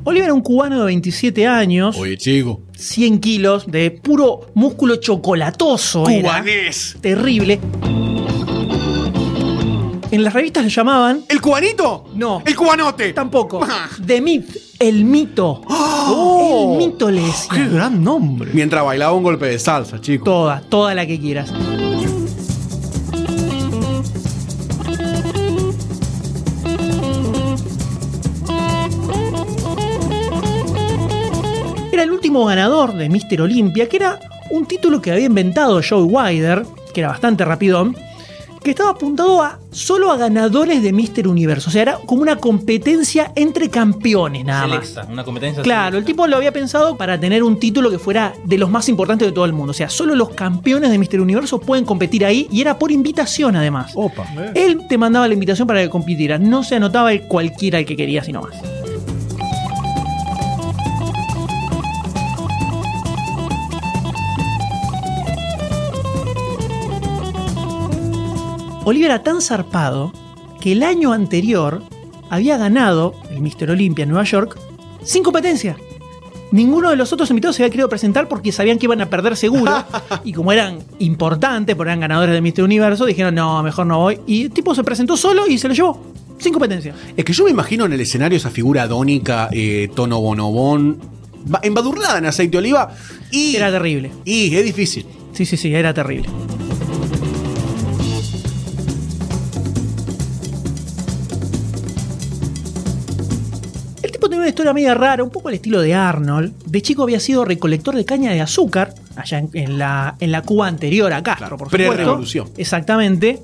Oliva 0.04 0.26
era 0.26 0.34
un 0.34 0.42
cubano 0.42 0.80
de 0.80 0.86
27 0.88 1.48
años, 1.48 1.96
Oye, 1.98 2.18
chico. 2.18 2.62
100 2.76 3.20
kilos 3.20 3.72
de 3.72 3.92
puro 3.92 4.52
músculo 4.54 4.98
chocolatoso. 4.98 6.10
era. 6.10 6.22
Cubanés. 6.44 6.98
Terrible. 7.00 7.60
En 10.12 10.24
las 10.24 10.34
revistas 10.34 10.64
lo 10.64 10.70
llamaban. 10.70 11.24
¿El 11.28 11.42
cubanito? 11.42 12.06
No. 12.14 12.44
El 12.46 12.56
cubanote. 12.56 13.14
Tampoco. 13.14 13.66
The 14.06 14.22
Myth, 14.22 14.56
el 14.80 15.06
mito. 15.06 15.62
El 16.10 16.78
mito 16.78 17.10
le 17.10 17.22
decían. 17.22 17.56
¡Qué 17.56 17.76
gran 17.76 18.04
nombre! 18.04 18.52
Mientras 18.54 18.84
bailaba 18.84 19.14
un 19.14 19.24
golpe 19.24 19.48
de 19.48 19.60
salsa, 19.60 20.02
chico. 20.02 20.26
Toda, 20.26 20.62
toda 20.62 20.94
la 20.94 21.06
que 21.06 21.20
quieras. 21.20 21.52
Era 31.92 32.04
el 32.04 32.12
último 32.12 32.46
ganador 32.46 32.94
de 32.94 33.10
Mr. 33.10 33.42
Olympia, 33.42 33.88
que 33.88 33.98
era 33.98 34.20
un 34.52 34.66
título 34.66 35.02
que 35.02 35.12
había 35.12 35.26
inventado 35.26 35.82
Joe 35.88 36.04
Wider, 36.04 36.66
que 36.94 37.02
era 37.02 37.10
bastante 37.10 37.46
rapidón, 37.46 37.96
que 38.66 38.72
estaba 38.72 38.90
apuntado 38.90 39.44
a 39.44 39.60
solo 39.70 40.12
a 40.12 40.18
ganadores 40.18 40.82
de 40.82 40.92
Mr. 40.92 41.28
Universo. 41.28 41.70
O 41.70 41.72
sea, 41.72 41.84
era 41.84 42.00
como 42.06 42.24
una 42.24 42.38
competencia 42.38 43.32
entre 43.36 43.70
campeones 43.70 44.44
nada 44.44 44.66
más. 44.66 44.88
Selecta, 44.88 45.14
una 45.14 45.24
competencia 45.24 45.62
Claro, 45.62 46.00
el 46.00 46.04
tipo 46.04 46.26
lo 46.26 46.36
había 46.36 46.52
pensado 46.52 46.98
para 46.98 47.20
tener 47.20 47.44
un 47.44 47.60
título 47.60 47.92
que 47.92 48.00
fuera 48.00 48.34
de 48.44 48.58
los 48.58 48.72
más 48.72 48.90
importantes 48.90 49.28
de 49.28 49.32
todo 49.32 49.46
el 49.46 49.54
mundo. 49.54 49.70
O 49.70 49.74
sea, 49.76 49.88
solo 49.88 50.16
los 50.16 50.30
campeones 50.30 50.90
de 50.90 50.98
Mister 50.98 51.22
Universo 51.22 51.60
pueden 51.60 51.86
competir 51.86 52.26
ahí 52.26 52.48
y 52.52 52.62
era 52.62 52.80
por 52.80 52.92
invitación 52.92 53.56
además. 53.56 53.92
Opa. 53.94 54.26
Él 54.56 54.88
te 54.90 54.98
mandaba 54.98 55.28
la 55.28 55.36
invitación 55.36 55.68
para 55.68 55.84
que 55.84 55.90
compitieras, 55.90 56.42
no 56.42 56.64
se 56.64 56.76
anotaba 56.76 57.14
el 57.14 57.22
cualquiera 57.28 57.78
el 57.78 57.86
que 57.86 57.96
quería, 57.96 58.24
sino 58.24 58.42
más. 58.42 58.85
Oliver 68.86 69.12
era 69.12 69.24
tan 69.24 69.42
zarpado 69.42 70.14
que 70.62 70.72
el 70.72 70.84
año 70.84 71.12
anterior 71.12 71.84
había 72.30 72.58
ganado 72.58 73.14
el 73.32 73.42
Mister 73.42 73.70
Olympia 73.70 74.04
en 74.04 74.10
Nueva 74.10 74.24
York 74.24 74.58
sin 75.04 75.22
competencia. 75.24 75.76
Ninguno 76.52 76.90
de 76.92 76.96
los 76.96 77.12
otros 77.12 77.30
invitados 77.32 77.56
se 77.56 77.64
había 77.64 77.72
querido 77.72 77.90
presentar 77.90 78.28
porque 78.28 78.52
sabían 78.52 78.78
que 78.80 78.86
iban 78.86 79.02
a 79.02 79.10
perder 79.10 79.36
seguro. 79.36 79.84
y 80.24 80.32
como 80.32 80.52
eran 80.52 80.80
importantes, 81.00 81.76
porque 81.76 81.90
eran 81.90 82.00
ganadores 82.00 82.34
de 82.34 82.42
Mister 82.42 82.64
Universo, 82.64 83.06
dijeron, 83.06 83.36
no, 83.36 83.62
mejor 83.64 83.86
no 83.88 84.00
voy. 84.00 84.20
Y 84.28 84.44
el 84.46 84.52
tipo 84.52 84.74
se 84.74 84.84
presentó 84.84 85.18
solo 85.18 85.48
y 85.48 85.58
se 85.58 85.68
lo 85.68 85.74
llevó. 85.74 86.02
Sin 86.38 86.54
competencia. 86.54 86.94
Es 87.16 87.26
que 87.26 87.34
yo 87.34 87.46
me 87.46 87.52
imagino 87.52 87.86
en 87.86 87.94
el 87.94 88.02
escenario 88.02 88.38
esa 88.38 88.50
figura 88.52 88.84
adónica, 88.84 89.50
eh, 89.52 89.90
tono 89.96 90.20
bonobón, 90.22 91.00
ba- 91.46 91.60
embadurnada 91.64 92.18
en 92.20 92.26
aceite 92.26 92.52
de 92.52 92.58
oliva. 92.60 92.92
Y, 93.32 93.56
Era 93.56 93.72
terrible. 93.72 94.12
y 94.24 94.56
es 94.56 94.64
difícil. 94.66 95.06
Sí, 95.34 95.46
sí, 95.46 95.58
sí, 95.58 95.74
era 95.74 95.94
terrible. 95.94 96.30
Historia 104.56 104.74
media 104.74 104.94
rara, 104.96 105.22
un 105.24 105.30
poco 105.30 105.50
al 105.50 105.54
estilo 105.56 105.82
de 105.82 105.94
Arnold. 105.94 106.54
De 106.66 106.82
chico 106.82 107.04
había 107.04 107.20
sido 107.20 107.44
recolector 107.46 107.94
de 107.96 108.06
caña 108.06 108.32
de 108.32 108.40
azúcar, 108.42 108.96
allá 109.18 109.40
en, 109.40 109.50
en 109.54 109.78
la, 109.78 110.16
en 110.20 110.32
la 110.32 110.42
Cuba 110.44 110.68
anterior 110.68 111.12
a 111.14 111.22
Castro, 111.22 111.46
Claro, 111.48 111.58
por 111.58 111.68
supuesto. 111.70 111.94
pre-revolución. 111.94 112.50
Exactamente. 112.58 113.42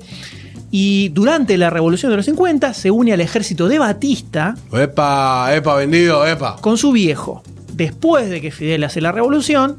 Y 0.71 1.09
durante 1.09 1.57
la 1.57 1.69
revolución 1.69 2.11
de 2.11 2.15
los 2.15 2.25
50 2.25 2.73
se 2.73 2.91
une 2.91 3.11
al 3.11 3.19
ejército 3.19 3.67
de 3.67 3.77
Batista 3.77 4.55
Epa, 4.71 5.53
epa, 5.53 5.75
vendido, 5.75 6.25
epa. 6.25 6.55
con 6.61 6.77
su 6.77 6.93
viejo. 6.93 7.43
Después 7.73 8.29
de 8.29 8.39
que 8.39 8.51
Fidel 8.51 8.83
hace 8.85 9.01
la 9.01 9.11
revolución, 9.11 9.75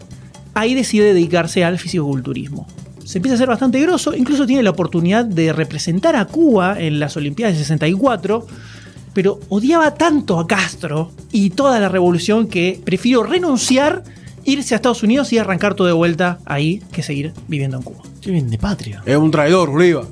ahí 0.52 0.74
decide 0.74 1.14
dedicarse 1.14 1.64
al 1.64 1.78
fisicoculturismo. 1.78 2.66
Se 3.04 3.18
empieza 3.18 3.36
a 3.36 3.38
ser 3.38 3.48
bastante 3.48 3.80
grosso, 3.80 4.14
incluso 4.14 4.44
tiene 4.46 4.62
la 4.62 4.70
oportunidad 4.70 5.24
de 5.24 5.52
representar 5.54 6.14
a 6.14 6.26
Cuba 6.26 6.78
en 6.78 7.00
las 7.00 7.16
Olimpiadas 7.16 7.54
de 7.54 7.60
64, 7.64 8.46
pero 9.14 9.40
odiaba 9.48 9.94
tanto 9.94 10.38
a 10.38 10.46
Castro 10.46 11.10
y 11.30 11.50
toda 11.50 11.80
la 11.80 11.88
revolución 11.88 12.48
que 12.48 12.80
prefirió 12.84 13.22
renunciar, 13.22 14.04
irse 14.44 14.74
a 14.74 14.76
Estados 14.76 15.02
Unidos 15.02 15.32
y 15.32 15.38
arrancar 15.38 15.74
todo 15.74 15.86
de 15.86 15.92
vuelta 15.92 16.38
ahí 16.44 16.82
que 16.92 17.02
seguir 17.02 17.32
viviendo 17.48 17.76
en 17.76 17.82
Cuba. 17.82 18.02
Qué 18.20 18.30
bien 18.30 18.50
de 18.50 18.58
patria. 18.58 19.02
Es 19.04 19.16
un 19.16 19.30
traidor, 19.30 19.70
Oliva. 19.70 20.06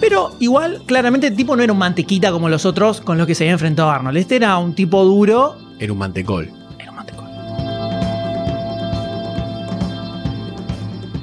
Pero 0.00 0.32
Igual, 0.40 0.82
claramente 0.86 1.28
el 1.28 1.36
tipo 1.36 1.56
no 1.56 1.62
era 1.62 1.72
un 1.72 1.78
mantequita 1.78 2.32
como 2.32 2.48
los 2.48 2.66
otros 2.66 3.00
con 3.00 3.16
los 3.16 3.26
que 3.26 3.34
se 3.34 3.44
había 3.44 3.52
enfrentado 3.52 3.90
Arnold. 3.90 4.18
Este 4.18 4.36
era 4.36 4.58
un 4.58 4.74
tipo 4.74 5.04
duro. 5.04 5.56
Era 5.78 5.92
un 5.92 5.98
mantecol. 5.98 6.61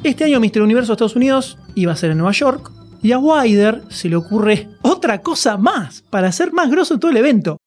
Este 0.04 0.24
año 0.24 0.40
Mr. 0.40 0.62
Universo 0.62 0.92
de 0.92 0.94
Estados 0.94 1.16
Unidos 1.16 1.58
iba 1.76 1.92
a 1.92 1.96
ser 1.96 2.12
en 2.12 2.18
Nueva 2.18 2.32
York. 2.32 2.72
Y 3.02 3.14
a 3.14 3.20
Wider 3.20 3.84
se 3.90 4.10
le 4.10 4.18
ocurre 4.18 4.68
otra 4.82 5.22
cosa 5.22 5.58
más 5.58 6.04
para 6.10 6.28
hacer 6.28 6.52
más 6.52 6.70
grosso 6.70 7.00
todo 7.00 7.12
el 7.12 7.18
evento. 7.18 7.58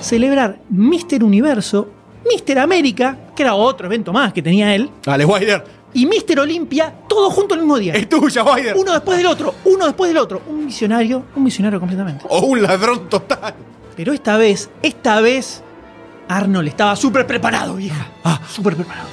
Celebrar 0.00 0.58
Mr. 0.70 1.22
Universo, 1.22 1.88
Mr. 2.24 2.58
América, 2.58 3.16
que 3.36 3.42
era 3.42 3.54
otro 3.54 3.86
evento 3.86 4.12
más 4.12 4.32
que 4.32 4.42
tenía 4.42 4.74
él, 4.74 4.90
Dale, 5.04 5.24
Wider. 5.24 5.62
y 5.92 6.06
Mr. 6.06 6.40
Olympia, 6.40 6.92
todo 7.06 7.30
junto 7.30 7.54
el 7.54 7.60
mismo 7.60 7.78
día. 7.78 7.94
Es 7.94 8.08
tuya, 8.08 8.42
Wider. 8.42 8.76
Uno 8.76 8.92
después 8.92 9.18
del 9.18 9.26
otro, 9.26 9.54
uno 9.66 9.84
después 9.86 10.08
del 10.08 10.16
otro. 10.18 10.42
Un 10.48 10.64
misionario, 10.66 11.24
un 11.36 11.44
misionario 11.44 11.78
completamente. 11.78 12.24
O 12.28 12.40
un 12.40 12.62
ladrón 12.62 13.08
total. 13.08 13.54
Pero 13.94 14.12
esta 14.14 14.36
vez, 14.38 14.70
esta 14.82 15.20
vez, 15.20 15.62
Arnold 16.30 16.68
estaba 16.68 16.94
súper 16.94 17.26
preparado, 17.26 17.74
vieja. 17.74 18.06
Ah, 18.22 18.40
súper 18.48 18.76
preparado. 18.76 19.08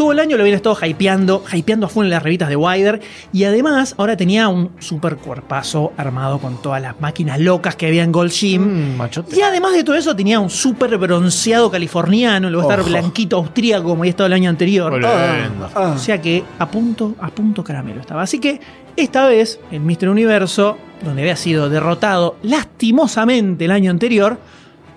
Todo 0.00 0.12
el 0.12 0.18
año 0.18 0.38
lo 0.38 0.44
habían 0.44 0.56
estado 0.56 0.78
hypeando, 0.80 1.44
hypeando 1.52 1.84
a 1.84 1.88
full 1.90 2.06
en 2.06 2.10
las 2.10 2.22
revistas 2.22 2.48
de 2.48 2.56
Wider. 2.56 3.02
Y 3.34 3.44
además, 3.44 3.94
ahora 3.98 4.16
tenía 4.16 4.48
un 4.48 4.70
super 4.78 5.16
cuerpazo 5.16 5.92
armado 5.98 6.38
con 6.38 6.62
todas 6.62 6.80
las 6.80 6.98
máquinas 7.02 7.38
locas 7.38 7.76
que 7.76 7.86
había 7.86 8.02
en 8.02 8.10
Gold 8.10 8.32
Gym. 8.32 8.96
Mm. 8.96 9.02
Y 9.36 9.42
además 9.42 9.74
de 9.74 9.84
todo 9.84 9.96
eso, 9.96 10.16
tenía 10.16 10.40
un 10.40 10.48
súper 10.48 10.96
bronceado 10.96 11.70
californiano, 11.70 12.48
luego 12.48 12.70
estar 12.70 12.82
blanquito 12.82 13.36
austríaco 13.36 13.90
como 13.90 14.00
había 14.00 14.12
estado 14.12 14.28
el 14.28 14.32
año 14.32 14.48
anterior. 14.48 14.90
Lindo. 14.94 15.68
O 15.74 15.98
sea 15.98 16.18
que 16.18 16.44
a 16.58 16.70
punto, 16.70 17.14
a 17.20 17.28
punto 17.28 17.62
caramelo 17.62 18.00
estaba. 18.00 18.22
Así 18.22 18.38
que 18.38 18.58
esta 18.96 19.28
vez, 19.28 19.60
en 19.70 19.84
Mr. 19.84 20.08
Universo, 20.08 20.78
donde 21.04 21.20
había 21.20 21.36
sido 21.36 21.68
derrotado 21.68 22.36
lastimosamente 22.42 23.66
el 23.66 23.70
año 23.70 23.90
anterior, 23.90 24.38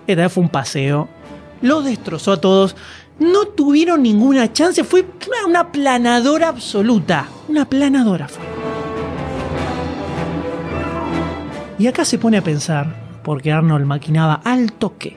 esta 0.06 0.22
vez 0.22 0.32
fue 0.32 0.44
un 0.44 0.48
paseo. 0.48 1.10
Lo 1.60 1.82
destrozó 1.82 2.32
a 2.32 2.40
todos. 2.40 2.74
No 3.18 3.46
tuvieron 3.46 4.02
ninguna 4.02 4.52
chance. 4.52 4.82
Fue 4.82 5.06
una, 5.46 5.70
planadora 5.70 6.48
absoluta. 6.48 7.28
Una 7.48 7.64
planadora 7.64 8.28
fue. 8.28 8.44
Y 11.78 11.86
acá 11.86 12.04
se 12.04 12.18
pone 12.18 12.36
a 12.36 12.42
pensar, 12.42 13.20
porque 13.22 13.52
Arnold 13.52 13.86
maquinaba 13.86 14.34
al 14.44 14.72
toque. 14.72 15.16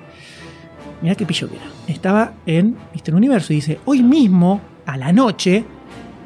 Mirá 1.02 1.16
qué 1.16 1.26
pillo 1.26 1.50
que 1.50 1.56
era. 1.56 1.66
Estaba 1.88 2.34
en 2.46 2.78
Mr. 2.94 3.16
Universo 3.16 3.54
y 3.54 3.58
dice, 3.58 3.80
hoy 3.86 4.04
mismo, 4.04 4.62
a 4.86 4.98
la 4.98 5.12
noche, 5.12 5.66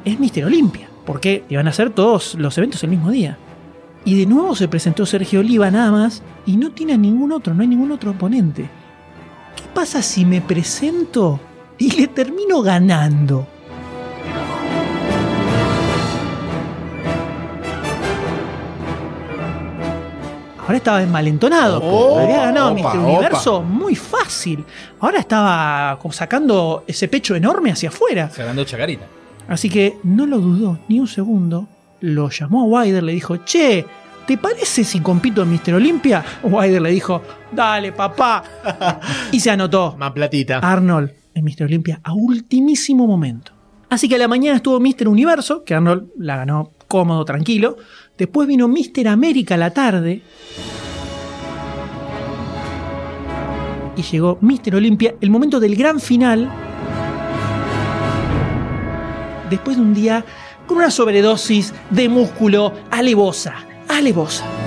es 0.04 0.18
Mr. 0.18 0.44
Olimpia. 0.44 0.88
Porque 1.06 1.44
iban 1.48 1.66
a 1.66 1.70
hacer 1.70 1.90
todos 1.90 2.34
los 2.36 2.56
eventos 2.58 2.82
el 2.84 2.90
mismo 2.90 3.10
día. 3.10 3.38
Y 4.04 4.18
de 4.18 4.26
nuevo 4.26 4.54
se 4.56 4.68
presentó 4.68 5.06
Sergio 5.06 5.40
Oliva 5.40 5.70
nada 5.70 5.90
más 5.90 6.22
y 6.44 6.56
no 6.56 6.72
tiene 6.72 6.94
a 6.94 6.96
ningún 6.96 7.32
otro, 7.32 7.54
no 7.54 7.62
hay 7.62 7.68
ningún 7.68 7.92
otro 7.92 8.10
oponente. 8.10 8.62
¿Qué 9.56 9.62
pasa 9.74 10.02
si 10.02 10.24
me 10.24 10.40
presento 10.40 11.38
y 11.78 11.90
le 11.92 12.08
termino 12.08 12.62
ganando? 12.62 13.46
Ahora 20.62 20.76
estaba 20.76 21.02
envalentonado. 21.02 21.80
Oh, 21.82 22.18
Había 22.20 22.46
ganado 22.46 22.72
opa, 22.72 22.94
Mr. 22.94 22.98
opa. 22.98 23.08
Universo 23.08 23.62
muy 23.62 23.96
fácil. 23.96 24.64
Ahora 25.00 25.18
estaba 25.18 25.98
sacando 26.10 26.84
ese 26.86 27.08
pecho 27.08 27.34
enorme 27.34 27.72
hacia 27.72 27.88
afuera. 27.88 28.30
Sacando 28.30 28.64
chacarita. 28.64 29.04
Así 29.48 29.68
que 29.68 29.98
no 30.04 30.24
lo 30.24 30.38
dudó 30.38 30.78
ni 30.88 31.00
un 31.00 31.08
segundo. 31.08 31.66
Lo 32.00 32.30
llamó 32.30 32.62
a 32.62 32.64
Wider, 32.64 33.02
le 33.02 33.12
dijo, 33.12 33.38
che, 33.38 33.84
¿te 34.26 34.38
parece 34.38 34.84
si 34.84 35.00
compito 35.00 35.42
en 35.42 35.52
Mr. 35.52 35.74
Olympia? 35.74 36.24
Wider 36.42 36.80
le 36.80 36.90
dijo, 36.90 37.22
dale 37.50 37.92
papá. 37.92 38.42
y 39.32 39.40
se 39.40 39.50
anotó. 39.50 39.96
Más 39.98 40.12
platita. 40.12 40.58
Arnold 40.58 41.21
en 41.34 41.44
Mr. 41.44 41.64
Olympia 41.64 42.00
a 42.02 42.12
ultimísimo 42.12 43.06
momento. 43.06 43.52
Así 43.88 44.08
que 44.08 44.14
a 44.14 44.18
la 44.18 44.28
mañana 44.28 44.56
estuvo 44.56 44.80
Mr. 44.80 45.08
Universo, 45.08 45.64
que 45.64 45.74
Arnold 45.74 46.08
la 46.18 46.36
ganó 46.36 46.70
cómodo, 46.88 47.24
tranquilo. 47.24 47.76
Después 48.16 48.48
vino 48.48 48.68
Mr. 48.68 49.08
América 49.08 49.54
a 49.54 49.58
la 49.58 49.70
tarde. 49.70 50.22
Y 53.96 54.02
llegó 54.02 54.38
Mr. 54.40 54.76
Olympia, 54.76 55.14
el 55.20 55.30
momento 55.30 55.60
del 55.60 55.76
gran 55.76 56.00
final. 56.00 56.50
Después 59.50 59.76
de 59.76 59.82
un 59.82 59.92
día 59.92 60.24
con 60.66 60.78
una 60.78 60.90
sobredosis 60.90 61.74
de 61.90 62.08
músculo 62.08 62.72
alevosa. 62.90 63.54
Alevosa. 63.88 64.61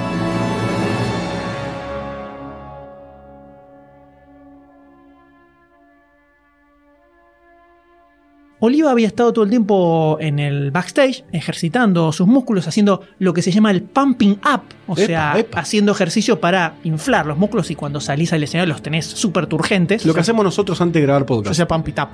Oliva 8.59 8.89
había 8.91 9.07
estado 9.07 9.33
todo 9.33 9.43
el 9.43 9.49
tiempo 9.49 10.17
en 10.21 10.39
el 10.39 10.71
backstage, 10.71 11.23
ejercitando 11.31 12.11
sus 12.11 12.25
músculos, 12.25 12.67
haciendo 12.67 13.01
lo 13.19 13.33
que 13.33 13.41
se 13.41 13.51
llama 13.51 13.69
el 13.71 13.83
pumping 13.83 14.31
up, 14.53 14.61
o 14.87 14.93
Epa, 14.93 15.05
sea, 15.05 15.33
epa. 15.39 15.59
haciendo 15.59 15.91
ejercicio 15.91 16.39
para 16.39 16.75
inflar 16.83 17.25
los 17.25 17.37
músculos 17.37 17.69
y 17.71 17.75
cuando 17.75 17.99
salís 17.99 18.31
al 18.33 18.43
escenario 18.43 18.73
los 18.73 18.81
tenés 18.81 19.05
súper 19.05 19.47
turgentes. 19.47 20.05
Lo 20.05 20.13
que 20.13 20.21
hacemos 20.21 20.43
nosotros 20.45 20.79
antes 20.81 21.01
de 21.01 21.05
grabar 21.05 21.25
podcast. 21.25 21.55
sea 21.55 21.67
Pump 21.67 21.87
It 21.89 21.99
Up. 21.99 22.09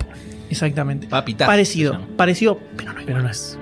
Exactamente. 0.49 1.08
Papi 1.08 1.36
tap, 1.36 1.47
Parecido, 1.47 1.99
parecido, 2.17 2.60
pero 2.75 2.93
no, 2.93 3.01
Pero 3.06 3.21
no 3.21 3.30
es. 3.30 3.58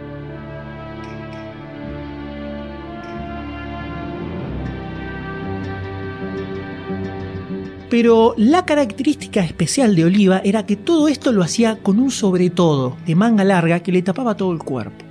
Pero 7.90 8.36
la 8.38 8.66
característica 8.66 9.42
especial 9.42 9.96
de 9.96 10.06
Oliva 10.06 10.42
era 10.44 10.66
que 10.66 10.76
todo 10.76 11.08
esto 11.08 11.32
lo 11.32 11.42
hacía 11.42 11.78
con 11.78 12.00
un 12.00 12.12
sobretodo 12.12 12.96
de 13.06 13.16
manga 13.16 13.44
larga 13.44 13.80
que 13.80 13.92
le 13.92 14.04
tapaba 14.04 14.36
todo 14.36 14.52
el 14.52 14.60
cuerpo. 14.60 15.06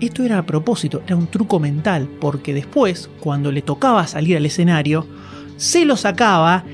Esto 0.00 0.22
era 0.22 0.38
a 0.38 0.46
propósito, 0.46 1.02
era 1.06 1.16
un 1.16 1.26
truco 1.26 1.60
mental, 1.60 2.08
porque 2.20 2.52
después, 2.54 3.10
cuando 3.20 3.52
le 3.52 3.62
tocaba 3.62 4.06
salir 4.06 4.36
al 4.36 4.46
escenario, 4.46 5.06
se 5.56 5.84
lo 5.84 5.96
sacaba 5.96 6.64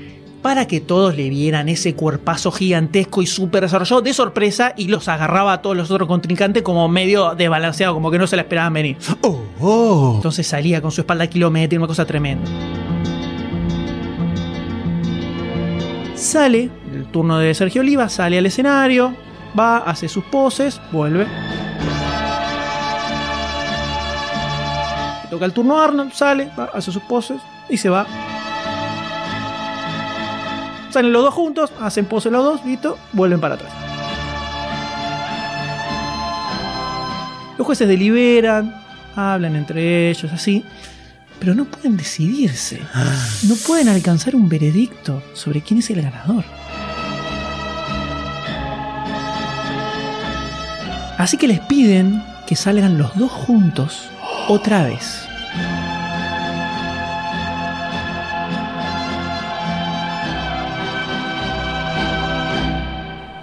para 0.41 0.65
que 0.65 0.79
todos 0.79 1.15
le 1.15 1.29
vieran 1.29 1.69
ese 1.69 1.93
cuerpazo 1.93 2.51
gigantesco 2.51 3.21
y 3.21 3.27
súper 3.27 3.63
desarrollado 3.63 4.01
de 4.01 4.13
sorpresa 4.13 4.73
y 4.75 4.87
los 4.87 5.07
agarraba 5.07 5.53
a 5.53 5.61
todos 5.61 5.77
los 5.77 5.91
otros 5.91 6.07
contrincantes 6.07 6.63
como 6.63 6.87
medio 6.87 7.35
desbalanceado, 7.35 7.93
como 7.93 8.09
que 8.09 8.17
no 8.17 8.27
se 8.27 8.37
la 8.37 8.43
esperaban 8.43 8.73
venir. 8.73 8.97
Oh, 9.21 9.41
oh. 9.59 10.13
Entonces 10.15 10.47
salía 10.47 10.81
con 10.81 10.91
su 10.91 11.01
espalda 11.01 11.27
kilométrica, 11.27 11.79
una 11.79 11.87
cosa 11.87 12.05
tremenda. 12.05 12.49
Sale, 16.21 16.69
el 16.93 17.07
turno 17.07 17.39
de 17.39 17.51
Sergio 17.55 17.81
Oliva, 17.81 18.07
sale 18.07 18.37
al 18.37 18.45
escenario, 18.45 19.15
va, 19.59 19.77
hace 19.77 20.07
sus 20.07 20.23
poses, 20.25 20.79
vuelve. 20.91 21.25
Toca 25.31 25.45
el 25.45 25.51
turno 25.51 25.81
Arnold, 25.81 26.13
sale, 26.13 26.51
va, 26.57 26.69
hace 26.75 26.91
sus 26.91 27.01
poses 27.01 27.41
y 27.69 27.77
se 27.77 27.89
va. 27.89 28.05
Salen 30.91 31.11
los 31.11 31.23
dos 31.23 31.33
juntos, 31.33 31.73
hacen 31.81 32.05
pose 32.05 32.29
los 32.29 32.43
dos, 32.43 32.65
listo, 32.65 32.99
vuelven 33.13 33.41
para 33.41 33.55
atrás. 33.55 33.71
Los 37.57 37.65
jueces 37.65 37.87
deliberan, 37.87 38.75
hablan 39.15 39.55
entre 39.55 40.11
ellos, 40.11 40.31
así, 40.31 40.63
pero 41.41 41.55
no 41.55 41.65
pueden 41.65 41.97
decidirse. 41.97 42.79
No 43.47 43.55
pueden 43.55 43.89
alcanzar 43.89 44.35
un 44.35 44.47
veredicto 44.47 45.23
sobre 45.33 45.61
quién 45.61 45.79
es 45.79 45.89
el 45.89 45.99
ganador. 45.99 46.45
Así 51.17 51.37
que 51.37 51.47
les 51.47 51.59
piden 51.61 52.23
que 52.45 52.55
salgan 52.55 52.99
los 52.99 53.17
dos 53.17 53.31
juntos 53.31 54.07
otra 54.49 54.83
vez. 54.85 55.25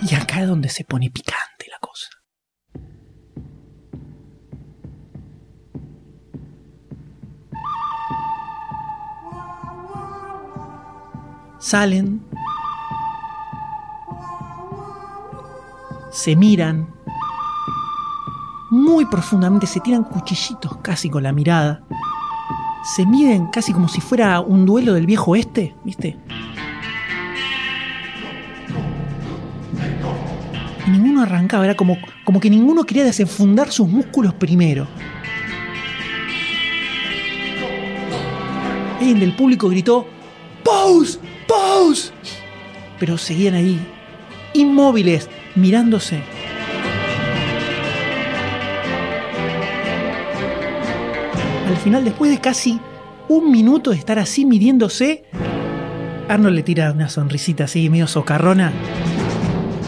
Y 0.09 0.15
acá 0.15 0.43
es 0.43 0.47
donde 0.47 0.69
se 0.69 0.85
pone 0.85 1.11
picante 1.11 1.58
Salen. 11.59 12.23
Se 16.11 16.37
miran. 16.37 16.89
Muy 18.71 19.07
profundamente 19.07 19.67
se 19.67 19.81
tiran 19.81 20.05
cuchillitos 20.05 20.77
casi 20.79 21.09
con 21.11 21.23
la 21.23 21.33
mirada. 21.33 21.83
Se 22.97 23.05
miden 23.07 23.47
casi 23.49 23.73
como 23.73 23.89
si 23.89 24.01
fuera 24.01 24.41
un 24.41 24.67
duelo 24.67 24.95
del 24.95 25.07
viejo 25.07 25.33
oeste, 25.33 25.75
¿viste? 25.85 26.19
y 30.89 30.91
ninguno 30.91 31.23
arrancaba, 31.23 31.65
era 31.65 31.75
como, 31.75 31.99
como 32.25 32.41
que 32.41 32.49
ninguno 32.49 32.85
quería 32.85 33.05
desenfundar 33.05 33.71
sus 33.71 33.89
músculos 33.89 34.35
primero. 34.35 34.87
Alguien 38.99 39.21
del 39.21 39.37
público 39.37 39.69
gritó, 39.69 40.07
¡Pause! 40.65 41.21
¡Pause! 41.49 42.13
Pero 43.01 43.19
seguían 43.19 43.55
ahí, 43.55 43.81
inmóviles, 44.53 45.29
mirándose. 45.57 46.23
Al 51.67 51.77
final, 51.79 52.05
después 52.05 52.31
de 52.31 52.41
casi 52.41 52.79
un 53.29 53.51
minuto 53.51 53.91
de 53.91 53.97
estar 53.97 54.19
así 54.19 54.45
midiéndose, 54.45 55.25
Arnold 56.29 56.57
le 56.57 56.63
tira 56.63 56.93
una 56.93 57.09
sonrisita 57.09 57.65
así, 57.65 57.89
medio 57.89 58.07
socarrona. 58.07 58.73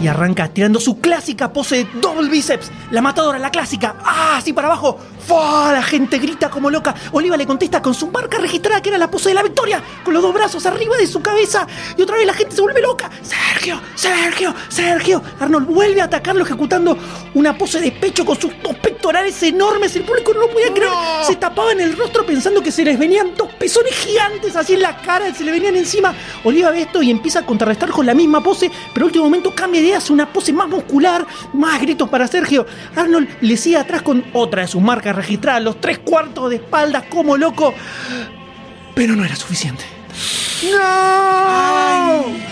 Y 0.03 0.07
arranca 0.07 0.49
tirando 0.49 0.81
su 0.81 0.99
clásica 0.99 1.53
pose 1.53 1.85
de 1.85 1.87
double 2.01 2.31
bíceps. 2.31 2.73
La 2.91 3.03
matadora, 3.03 3.39
la 3.39 3.51
clásica. 3.51 3.97
¡Ah! 4.03 4.37
Así 4.39 4.55
para 4.55 4.69
abajo. 4.69 4.99
¡Fua! 5.27 5.73
La 5.73 5.83
gente 5.83 6.19
grita 6.19 6.51
como 6.51 6.71
loca. 6.71 6.95
Oliva 7.13 7.37
le 7.37 7.47
contesta 7.47 7.81
con 7.83 7.95
su 7.95 8.09
marca 8.09 8.39
registrada 8.39 8.81
que 8.81 8.89
era 8.89 8.99
la 8.99 9.11
pose 9.11 9.29
de 9.29 9.35
la 9.35 9.43
victoria. 9.43 9.83
Con 10.05 10.15
los 10.15 10.23
dos 10.23 10.35
brazos 10.35 10.65
arriba 10.67 10.97
de 10.97 11.07
su 11.07 11.21
cabeza. 11.21 11.67
Y 11.97 12.03
otra 12.03 12.17
vez 12.17 12.27
la 12.27 12.35
gente 12.35 12.55
se 12.55 12.63
vuelve 12.63 12.81
loca. 12.81 13.11
Sergio, 13.23 13.81
Sergio, 13.95 14.55
Sergio. 14.69 15.23
Arnold 15.39 15.67
vuelve 15.67 16.01
a 16.01 16.05
atacarlo 16.05 16.45
ejecutando 16.45 16.97
una 17.35 17.57
pose 17.57 17.81
de 17.81 17.93
pecho 17.93 18.25
con 18.25 18.41
sus 18.41 18.53
dos 18.63 18.77
pectorales 18.77 19.43
enormes. 19.43 19.95
El 19.97 20.03
público 20.03 20.33
no 20.35 20.41
lo 20.41 20.51
podía 20.51 20.73
creer. 20.73 20.91
Se 21.27 21.37
tapaban 21.37 21.81
el 21.81 21.97
rostro 21.97 22.25
pensando 22.25 22.63
que 22.63 22.73
se 22.73 22.85
les 22.85 22.99
venían 22.99 23.35
dos 23.37 23.53
pezones 23.55 23.95
gigantes 23.95 24.57
así 24.57 24.75
en 24.75 24.83
la 24.83 24.97
cara. 24.97 25.33
Se 25.35 25.45
le 25.45 25.53
venían 25.53 25.77
encima. 25.77 26.15
Oliva 26.45 26.71
ve 26.71 26.83
esto 26.83 27.03
y 27.03 27.11
empieza 27.11 27.41
a 27.41 27.47
contrarrestar 27.47 27.91
con 27.91 28.07
la 28.07 28.15
misma 28.15 28.43
pose. 28.43 28.71
Pero 28.95 29.07
último 29.07 29.25
momento 29.25 29.55
cambia 29.55 29.81
de 29.81 29.89
idea. 29.89 29.99
Hace 29.99 30.13
una 30.13 30.33
pose 30.33 30.53
más 30.53 30.69
muscular. 30.69 31.27
Más 31.53 31.81
gritos 31.81 32.09
para 32.09 32.27
Sergio. 32.27 32.67
Arnold 32.97 33.29
le 33.41 33.57
sigue 33.57 33.77
atrás 33.77 34.03
con 34.03 34.25
otra 34.33 34.63
de 34.63 34.69
sus 34.69 34.81
marcas 34.81 35.10
registradas. 35.15 35.63
Los 35.63 35.81
tres 35.81 35.99
cuartos 35.99 36.51
de 36.51 36.57
espaldas 36.57 37.05
como 37.09 37.37
loco. 37.37 37.75
Pero 38.95 39.17
no 39.17 39.25
era 39.25 39.37
suficiente. 39.37 39.85
¡No! 40.71 42.51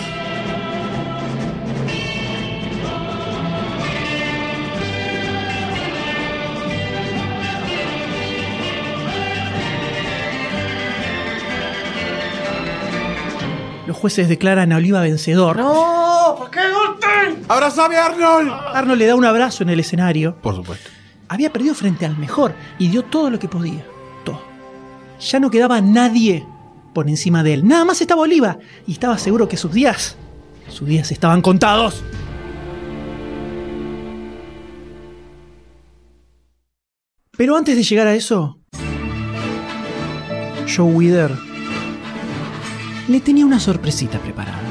Los 13.87 13.97
jueces 13.97 14.29
declaran 14.29 14.71
a 14.73 14.77
Oliva 14.77 15.01
vencedor. 15.01 15.57
¡No! 15.57 16.35
¿Por 16.37 16.51
qué 16.51 16.61
golpe? 16.61 17.07
¡Abrazame, 17.49 17.97
Arnold! 17.97 18.53
Arnold 18.75 18.99
le 18.99 19.07
da 19.07 19.15
un 19.15 19.25
abrazo 19.25 19.63
en 19.63 19.71
el 19.71 19.81
escenario. 19.81 20.35
Por 20.43 20.55
supuesto. 20.55 20.91
Había 21.29 21.53
perdido 21.53 21.75
frente 21.75 22.07
al 22.07 22.17
mejor 22.17 22.55
y 22.79 22.89
dio 22.89 23.05
todo 23.05 23.31
lo 23.31 23.39
que 23.39 23.49
podía. 23.49 23.85
Todo. 24.25 24.41
Ya 25.21 25.39
no 25.41 25.51
quedaba 25.51 25.81
nadie 25.81 26.47
por 26.95 27.09
encima 27.09 27.43
de 27.43 27.55
él. 27.55 27.69
Nada 27.69 27.85
más 27.85 28.01
estaba 28.01 28.23
Oliva 28.23 28.59
y 28.87 28.93
estaba 28.93 29.19
seguro 29.19 29.49
que 29.49 29.57
sus 29.57 29.73
días, 29.73 30.17
sus 30.69 30.89
días 30.89 31.13
estaban 31.13 31.43
contados. 31.43 32.03
Pero 37.37 37.57
antes 37.57 37.77
de 37.77 37.83
llegar 37.85 38.07
a 38.09 38.15
eso, 38.15 38.59
Joe 40.67 40.93
Wither 40.93 41.31
le 43.07 43.21
tenía 43.21 43.47
una 43.47 43.61
sorpresita 43.61 44.19
preparada. 44.19 44.68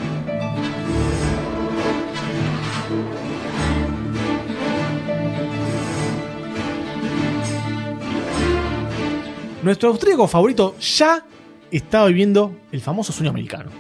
Nuestro 9.64 9.90
austríaco 9.90 10.28
favorito 10.28 10.76
ya 10.80 11.24
estaba 11.72 12.08
viviendo 12.08 12.56
el 12.72 12.80
famoso 12.80 13.12
sueño 13.12 13.32
americano. 13.32 13.72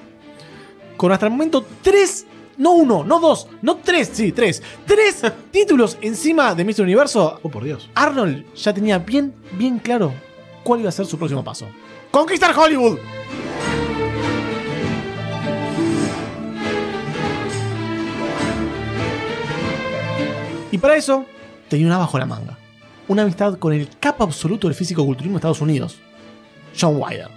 Con 0.97 1.11
hasta 1.11 1.27
el 1.27 1.31
momento 1.31 1.65
tres, 1.83 2.25
no 2.57 2.71
uno, 2.71 3.03
no 3.03 3.19
dos, 3.19 3.47
no 3.61 3.77
tres, 3.77 4.09
sí, 4.11 4.31
tres, 4.31 4.63
tres 4.85 5.21
títulos 5.51 5.97
encima 6.01 6.55
de 6.55 6.65
Mr. 6.65 6.81
Universo. 6.81 7.39
Oh, 7.43 7.49
por 7.49 7.63
Dios. 7.63 7.89
Arnold 7.93 8.53
ya 8.55 8.73
tenía 8.73 8.97
bien, 8.97 9.33
bien 9.51 9.77
claro 9.77 10.13
cuál 10.63 10.79
iba 10.79 10.89
a 10.89 10.91
ser 10.91 11.05
su 11.05 11.17
próximo 11.17 11.43
paso. 11.43 11.67
¡Conquistar 12.09 12.57
Hollywood! 12.57 12.97
Y 20.71 20.77
para 20.79 20.95
eso 20.95 21.25
tenía 21.69 21.87
una 21.87 21.97
bajo 21.99 22.17
la 22.17 22.25
manga. 22.25 22.57
Una 23.07 23.23
amistad 23.23 23.57
con 23.57 23.73
el 23.73 23.89
capa 23.99 24.23
absoluto 24.23 24.67
del 24.67 24.75
físico-culturismo 24.75 25.35
de 25.35 25.39
Estados 25.39 25.61
Unidos, 25.61 25.97
John 26.79 26.97
Wilder. 26.97 27.29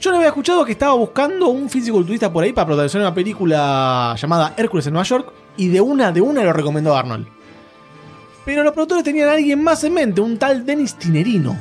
Yo 0.00 0.10
le 0.10 0.16
había 0.16 0.28
escuchado 0.28 0.64
que 0.64 0.72
estaba 0.72 0.94
buscando 0.94 1.48
un 1.48 1.68
físico-culturista 1.68 2.32
por 2.32 2.42
ahí 2.42 2.54
para 2.54 2.66
protagonizar 2.66 3.02
una 3.02 3.12
película 3.12 4.16
llamada 4.18 4.54
Hércules 4.56 4.86
en 4.86 4.94
Nueva 4.94 5.04
York 5.04 5.32
y 5.58 5.68
de 5.68 5.80
una 5.80 6.10
de 6.10 6.22
una 6.22 6.42
lo 6.42 6.54
recomendó 6.54 6.96
a 6.96 7.00
Arnold. 7.00 7.26
Pero 8.46 8.64
los 8.64 8.72
productores 8.72 9.04
tenían 9.04 9.28
a 9.28 9.32
alguien 9.32 9.62
más 9.62 9.84
en 9.84 9.92
mente, 9.92 10.22
un 10.22 10.38
tal 10.38 10.64
Dennis 10.64 10.94
Tinerino. 10.94 11.56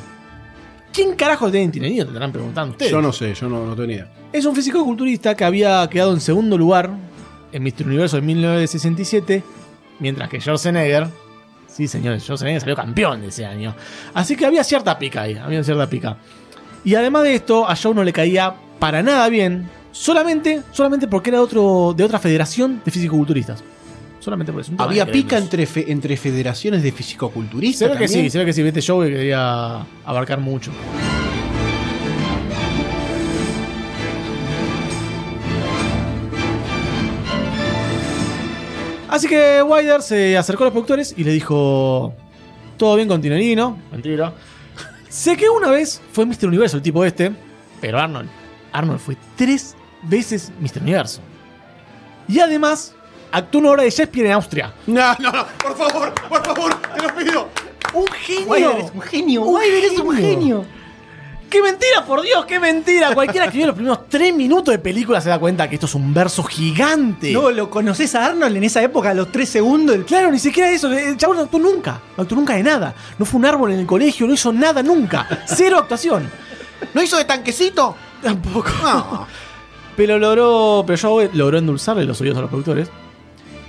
¿Quién 0.93 1.15
carajo 1.15 1.47
es 1.47 1.53
Dennis 1.53 1.71
Tinerino? 1.71 2.05
Te 2.05 2.11
estarán 2.11 2.31
preguntando 2.31 2.71
ustedes. 2.71 2.91
Yo 2.91 3.01
no 3.01 3.11
sé, 3.11 3.33
yo 3.33 3.49
no, 3.49 3.75
no 3.75 3.83
idea. 3.83 4.09
Es 4.31 4.45
un 4.45 4.55
físico-culturista 4.55 5.35
que 5.35 5.43
había 5.43 5.87
quedado 5.89 6.13
en 6.13 6.21
segundo 6.21 6.57
lugar 6.57 6.91
en 7.51 7.63
Mr. 7.63 7.87
Universo 7.87 8.17
en 8.17 8.25
1967, 8.25 9.43
mientras 9.99 10.29
que 10.29 10.39
Schwarzenegger, 10.39 11.07
sí 11.79 11.87
señores, 11.87 12.23
Schwarzenegger 12.23 12.59
salió 12.61 12.75
campeón 12.75 13.21
de 13.21 13.27
ese 13.27 13.45
año. 13.45 13.73
Así 14.13 14.35
que 14.35 14.45
había 14.45 14.63
cierta 14.63 14.99
pica 14.99 15.21
ahí, 15.21 15.35
había 15.35 15.63
cierta 15.63 15.89
pica. 15.89 16.17
Y 16.83 16.95
además 16.95 17.23
de 17.23 17.35
esto, 17.35 17.69
a 17.69 17.75
Joe 17.75 17.93
no 17.95 18.03
le 18.03 18.11
caía 18.13 18.53
para 18.79 19.01
nada 19.01 19.27
bien, 19.29 19.69
solamente, 19.91 20.61
solamente 20.73 21.07
porque 21.07 21.29
era 21.29 21.41
otro, 21.41 21.93
de 21.95 22.03
otra 22.03 22.19
federación 22.19 22.81
de 22.83 22.91
fisicoculturistas. 22.91 23.63
Solamente 24.19 24.51
por 24.51 24.61
eso. 24.61 24.73
Había 24.77 25.05
pica 25.09 25.37
entre, 25.37 25.65
fe- 25.65 25.89
entre 25.91 26.17
federaciones 26.17 26.83
de 26.83 26.91
fisicoculturistas. 26.91 27.79
Se 27.87 27.93
ve 27.93 27.97
que 27.99 28.05
también? 28.07 28.25
sí, 28.25 28.29
se 28.29 28.37
ve 28.39 28.45
que 28.45 28.53
sí, 28.53 28.61
viste 28.63 28.81
Joe 28.85 29.07
que 29.09 29.15
quería 29.15 29.85
abarcar 30.05 30.39
mucho. 30.41 30.71
Así 39.09 39.27
que 39.27 39.61
Wilder 39.63 40.01
se 40.01 40.37
acercó 40.37 40.63
a 40.63 40.65
los 40.67 40.71
productores 40.71 41.13
y 41.17 41.23
le 41.23 41.31
dijo: 41.31 42.13
Todo 42.77 42.95
bien 42.95 43.07
con 43.07 43.21
Tinerino. 43.21 43.77
Mentira. 43.91 44.33
sé 45.09 45.35
que 45.35 45.49
una 45.49 45.69
vez 45.71 46.01
fue 46.11 46.25
Mr. 46.25 46.47
Universo 46.47 46.77
el 46.77 46.83
tipo 46.83 47.03
este, 47.03 47.31
pero 47.81 47.99
Arnold. 47.99 48.29
Arnold 48.71 48.99
fue 48.99 49.17
tres 49.35 49.75
veces 50.03 50.51
Mr. 50.59 50.81
Universo. 50.81 51.21
Y 52.27 52.39
además, 52.39 52.93
actuó 53.31 53.59
una 53.61 53.71
obra 53.71 53.83
de 53.83 53.89
Shakespeare 53.89 54.27
en 54.27 54.33
Austria. 54.33 54.73
No, 54.85 55.15
no, 55.19 55.31
no, 55.31 55.45
por 55.57 55.75
favor, 55.75 56.13
por 56.29 56.45
favor, 56.45 56.75
te 56.95 57.01
lo 57.01 57.15
pido. 57.15 57.49
¡Un 57.95 58.07
genio! 58.07 58.47
Wilder 58.47 58.77
es 58.85 58.91
un 58.93 59.01
genio, 59.01 59.41
Un 59.41 59.55
Wilder 59.55 59.85
es 59.85 59.99
un 59.99 60.15
genio. 60.15 60.65
¡Qué 61.49 61.61
mentira, 61.63 62.05
por 62.05 62.21
Dios, 62.21 62.45
qué 62.45 62.59
mentira! 62.59 63.13
Cualquiera 63.13 63.49
que 63.49 63.57
vio 63.57 63.67
los 63.67 63.75
primeros 63.75 64.07
tres 64.07 64.35
minutos 64.35 64.71
de 64.71 64.79
película 64.79 65.19
se 65.19 65.29
da 65.29 65.39
cuenta 65.39 65.67
que 65.67 65.75
esto 65.75 65.87
es 65.87 65.95
un 65.95 66.13
verso 66.13 66.43
gigante. 66.43 67.31
No, 67.31 67.49
¿lo 67.49 67.69
conoces 67.69 68.13
a 68.13 68.25
Arnold 68.27 68.55
en 68.57 68.63
esa 68.63 68.83
época, 68.83 69.09
a 69.09 69.13
los 69.13 69.31
tres 69.31 69.49
segundos? 69.49 69.95
El 69.95 70.05
Claro, 70.05 70.31
ni 70.31 70.37
siquiera 70.37 70.69
eso. 70.69 70.91
El 70.91 71.17
chabón 71.17 71.37
no 71.37 71.43
actuó 71.43 71.59
nunca. 71.59 71.99
No 72.15 72.23
actuó 72.23 72.37
nunca 72.37 72.53
de 72.53 72.63
nada. 72.63 72.93
No 73.17 73.25
fue 73.25 73.39
un 73.39 73.45
árbol 73.45 73.71
en 73.71 73.79
el 73.79 73.87
colegio, 73.87 74.27
no 74.27 74.33
hizo 74.33 74.53
nada 74.53 74.83
nunca. 74.83 75.27
Cero 75.47 75.79
actuación. 75.79 76.29
¿No 76.93 77.01
hizo 77.01 77.17
de 77.17 77.25
tanquecito? 77.25 77.95
Tampoco. 78.21 78.69
No. 78.83 79.27
Pero 79.97 80.19
logró. 80.19 80.83
Pero 80.85 80.99
Joe 81.01 81.29
logró 81.33 81.57
endulzarle 81.57 82.05
los 82.05 82.21
oídos 82.21 82.37
a 82.37 82.41
los 82.41 82.49
productores. 82.49 82.89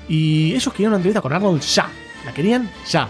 Y 0.08 0.54
ellos 0.54 0.72
querían 0.72 0.90
una 0.90 0.96
entrevista 0.96 1.20
con 1.20 1.32
Arnold 1.32 1.62
ya. 1.62 1.88
La 2.26 2.34
querían 2.34 2.70
ya. 2.88 3.08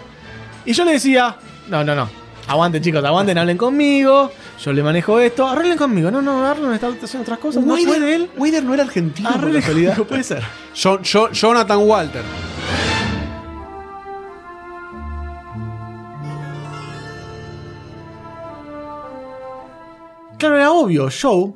Y 0.64 0.72
yo 0.72 0.84
le 0.84 0.92
decía: 0.92 1.36
No, 1.68 1.82
no, 1.82 1.94
no. 1.94 2.19
Aguanten, 2.50 2.82
chicos, 2.82 3.04
aguanten, 3.04 3.38
hablen 3.38 3.56
conmigo. 3.56 4.32
Yo 4.60 4.72
le 4.72 4.82
manejo 4.82 5.20
esto. 5.20 5.46
Arreglen 5.46 5.78
conmigo. 5.78 6.10
No, 6.10 6.20
no, 6.20 6.44
Arnold 6.44 6.74
está 6.74 6.88
haciendo 6.88 7.22
otras 7.22 7.38
cosas. 7.38 7.64
No 7.64 7.76
puede 7.76 8.14
él. 8.16 8.28
Wider 8.36 8.64
no 8.64 8.74
era 8.74 8.82
argentino, 8.82 9.28
por 9.30 9.38
Arreglen 9.38 9.60
casualidad. 9.62 9.90
conmigo, 9.92 10.08
puede 10.08 10.24
ser. 10.24 10.42
Jo- 10.74 10.98
Jo- 11.04 11.30
Jonathan 11.30 11.78
Walter. 11.78 12.22
Claro, 20.38 20.56
era 20.56 20.70
obvio. 20.72 21.08
Joe 21.10 21.52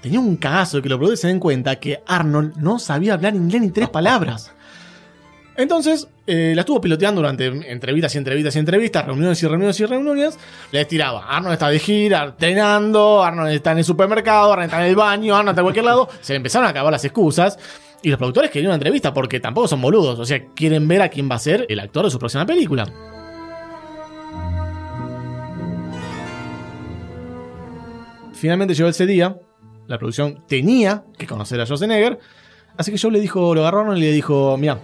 tenía 0.00 0.20
un 0.20 0.36
cagazo 0.36 0.76
de 0.78 0.82
que 0.82 0.88
los 0.88 0.96
productores 0.98 1.20
se 1.20 1.28
den 1.28 1.40
cuenta 1.40 1.76
que 1.76 2.02
Arnold 2.06 2.56
no 2.56 2.78
sabía 2.78 3.14
hablar 3.14 3.34
inglés 3.34 3.60
ni 3.62 3.70
tres 3.70 3.88
palabras. 3.90 4.52
Entonces, 5.60 6.08
eh, 6.26 6.52
la 6.54 6.62
estuvo 6.62 6.80
piloteando 6.80 7.20
durante 7.20 7.46
entrevistas 7.70 8.14
y 8.14 8.18
entrevistas 8.18 8.56
y 8.56 8.58
entrevistas, 8.60 9.04
reuniones 9.04 9.42
y 9.42 9.46
reuniones 9.46 9.78
y 9.78 9.84
reuniones. 9.84 10.38
Les 10.72 10.88
tiraba. 10.88 11.26
Arnold 11.28 11.52
está 11.52 11.68
de 11.68 11.78
gira, 11.78 12.24
entrenando, 12.24 13.22
Arnold 13.22 13.52
está 13.52 13.72
en 13.72 13.78
el 13.78 13.84
supermercado, 13.84 14.54
Arnold 14.54 14.70
está 14.70 14.82
en 14.82 14.88
el 14.88 14.96
baño, 14.96 15.36
Arnold 15.36 15.50
está 15.50 15.60
en 15.60 15.64
cualquier 15.66 15.84
lado. 15.84 16.08
Se 16.22 16.32
le 16.32 16.38
empezaron 16.38 16.66
a 16.66 16.70
acabar 16.70 16.90
las 16.90 17.04
excusas. 17.04 17.58
Y 18.02 18.08
los 18.08 18.16
productores 18.16 18.50
querían 18.50 18.70
una 18.70 18.76
entrevista 18.76 19.12
porque 19.12 19.38
tampoco 19.38 19.68
son 19.68 19.82
boludos. 19.82 20.18
O 20.18 20.24
sea, 20.24 20.42
quieren 20.54 20.88
ver 20.88 21.02
a 21.02 21.10
quién 21.10 21.30
va 21.30 21.34
a 21.34 21.38
ser 21.38 21.66
el 21.68 21.78
actor 21.78 22.06
de 22.06 22.10
su 22.10 22.18
próxima 22.18 22.46
película. 22.46 22.90
Finalmente 28.32 28.72
llegó 28.72 28.88
ese 28.88 29.04
día. 29.04 29.36
La 29.86 29.98
producción 29.98 30.42
tenía 30.48 31.04
que 31.18 31.26
conocer 31.26 31.60
a 31.60 31.66
Schwarzenegger. 31.66 32.18
Así 32.78 32.90
que 32.90 32.98
Joe 32.98 33.10
le 33.10 33.20
dijo, 33.20 33.54
lo 33.54 33.60
agarró 33.60 33.78
a 33.78 33.80
Arnold 33.82 33.98
y 33.98 34.02
le 34.02 34.12
dijo: 34.12 34.56
Mira, 34.56 34.78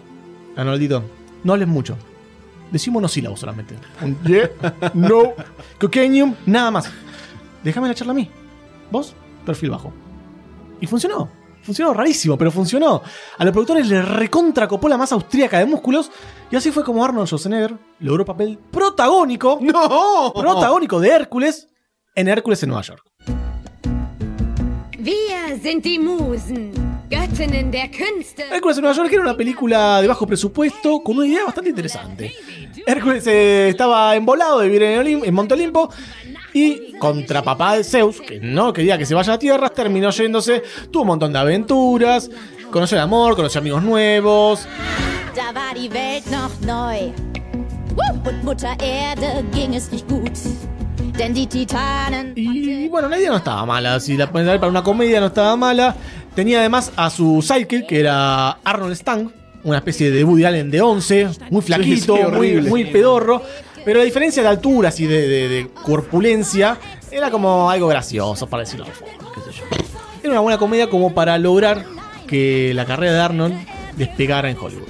Arnoldito, 0.56 1.02
no 1.44 1.52
hables 1.52 1.68
mucho. 1.68 1.96
Decimos 2.70 2.94
monosílabos 2.94 3.38
solamente. 3.38 3.76
Un 4.02 4.18
yeah, 4.24 4.50
no, 4.94 5.34
cocainium, 5.78 6.34
nada 6.46 6.70
más. 6.70 6.90
Déjame 7.62 7.88
la 7.88 7.94
charla 7.94 8.12
a 8.12 8.16
mí. 8.16 8.30
Vos, 8.90 9.14
perfil 9.44 9.70
bajo. 9.70 9.92
Y 10.80 10.86
funcionó. 10.86 11.28
Funcionó 11.62 11.92
rarísimo, 11.92 12.38
pero 12.38 12.52
funcionó. 12.52 13.02
A 13.38 13.44
los 13.44 13.52
productores 13.52 13.88
le 13.88 14.00
recontra 14.00 14.68
copó 14.68 14.88
la 14.88 14.96
masa 14.96 15.16
austríaca 15.16 15.58
de 15.58 15.66
músculos. 15.66 16.10
Y 16.50 16.54
así 16.54 16.70
fue 16.70 16.84
como 16.84 17.04
Arnold 17.04 17.26
Schwarzenegger 17.26 17.76
logró 17.98 18.24
papel 18.24 18.58
protagónico. 18.70 19.58
¡No! 19.62 20.32
Protagónico 20.32 21.00
de 21.00 21.08
Hércules 21.10 21.68
en 22.14 22.28
Hércules 22.28 22.62
en 22.62 22.68
Nueva 22.68 22.82
York. 22.82 23.02
Wir 24.98 25.60
sind 25.60 25.84
die 25.84 25.98
Musen, 25.98 26.72
Göttinnen 27.08 27.70
der 27.70 27.88
Künste. 27.90 28.44
Hércules 28.52 28.78
en 28.78 28.82
Nueva 28.82 28.96
York 28.96 29.12
era 29.12 29.22
una 29.22 29.36
película 29.36 30.00
de 30.00 30.08
bajo 30.08 30.26
presupuesto 30.26 31.00
con 31.00 31.16
una 31.18 31.26
idea 31.26 31.44
bastante 31.44 31.70
interesante. 31.70 32.34
Hércules 32.86 33.26
eh, 33.26 33.68
estaba 33.68 34.14
embolado 34.16 34.60
de 34.60 34.66
vivir 34.66 34.82
en, 34.82 35.00
Olim- 35.00 35.22
en 35.24 35.34
Monte 35.34 35.54
Olimpo 35.54 35.88
y 36.52 36.92
contra 36.98 37.42
papá 37.42 37.76
de 37.76 37.84
Zeus, 37.84 38.20
que 38.20 38.40
no 38.40 38.72
quería 38.72 38.96
que 38.98 39.06
se 39.06 39.14
vaya 39.14 39.34
a 39.34 39.38
tierra, 39.38 39.68
terminó 39.68 40.10
yéndose, 40.10 40.62
tuvo 40.90 41.02
un 41.02 41.08
montón 41.08 41.32
de 41.32 41.38
aventuras, 41.38 42.30
conoció 42.70 42.96
el 42.96 43.02
amor, 43.02 43.36
conoció 43.36 43.60
amigos 43.60 43.82
nuevos. 43.82 44.66
Da 45.34 45.52
war 45.52 45.74
die 45.74 45.88
Welt 45.90 46.26
noch 46.30 46.58
neu. 46.62 47.12
Und 48.24 48.42
Mutter 48.42 48.76
Erde 48.80 49.44
ging 49.52 49.74
es 49.74 49.92
nicht 49.92 50.08
gut. 50.08 50.32
Y 52.36 52.88
bueno, 52.88 53.08
la 53.08 53.18
idea 53.18 53.30
no 53.30 53.36
estaba 53.38 53.64
mala, 53.64 53.98
si 54.00 54.16
la 54.16 54.24
a 54.24 54.30
ver 54.30 54.60
para 54.60 54.68
una 54.70 54.82
comedia 54.82 55.20
no 55.20 55.26
estaba 55.26 55.56
mala. 55.56 55.94
Tenía 56.34 56.60
además 56.60 56.92
a 56.96 57.08
su 57.10 57.40
sidekick, 57.42 57.86
que 57.86 58.00
era 58.00 58.50
Arnold 58.62 58.94
Stang, 58.94 59.30
una 59.64 59.78
especie 59.78 60.10
de 60.10 60.22
Woody 60.24 60.44
Allen 60.44 60.70
de 60.70 60.80
11, 60.82 61.28
muy 61.50 61.62
flaquito, 61.62 62.16
Sí, 62.16 62.22
sí, 62.22 62.30
muy, 62.32 62.84
pedorro. 62.84 63.42
Pero 63.84 64.00
a 64.00 64.04
diferencia 64.04 64.42
de 64.42 64.48
alturas 64.48 64.98
y 65.00 65.06
de, 65.06 65.26
de- 65.28 65.48
de 65.48 65.68
corpulencia, 65.82 66.76
era 67.10 67.30
como 67.30 67.70
algo 67.70 67.86
gracioso, 67.88 68.46
para 68.48 68.64
decirlo 68.64 68.84
qué 69.34 69.40
sé 69.40 69.58
yo. 69.58 69.64
Era 70.22 70.32
una 70.32 70.40
buena 70.40 70.58
comedia 70.58 70.90
como 70.90 71.14
para 71.14 71.38
lograr 71.38 71.84
que 72.26 72.72
la 72.74 72.84
carrera 72.84 73.12
de 73.14 73.20
Arnold 73.20 73.54
despegara 73.96 74.50
en 74.50 74.58
Hollywood. 74.58 74.88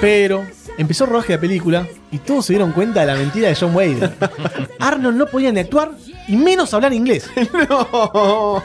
Pero 0.00 0.44
empezó 0.78 1.04
el 1.04 1.10
rodaje 1.10 1.28
de 1.28 1.36
la 1.36 1.40
película 1.40 1.86
y 2.10 2.18
todos 2.18 2.46
se 2.46 2.54
dieron 2.54 2.72
cuenta 2.72 3.00
de 3.00 3.06
la 3.06 3.14
mentira 3.14 3.48
de 3.48 3.54
John 3.54 3.74
Wayne. 3.74 4.10
Arnold 4.78 5.16
no 5.16 5.26
podía 5.26 5.52
ni 5.52 5.60
actuar 5.60 5.92
y 6.26 6.36
menos 6.36 6.72
hablar 6.72 6.92
inglés. 6.92 7.28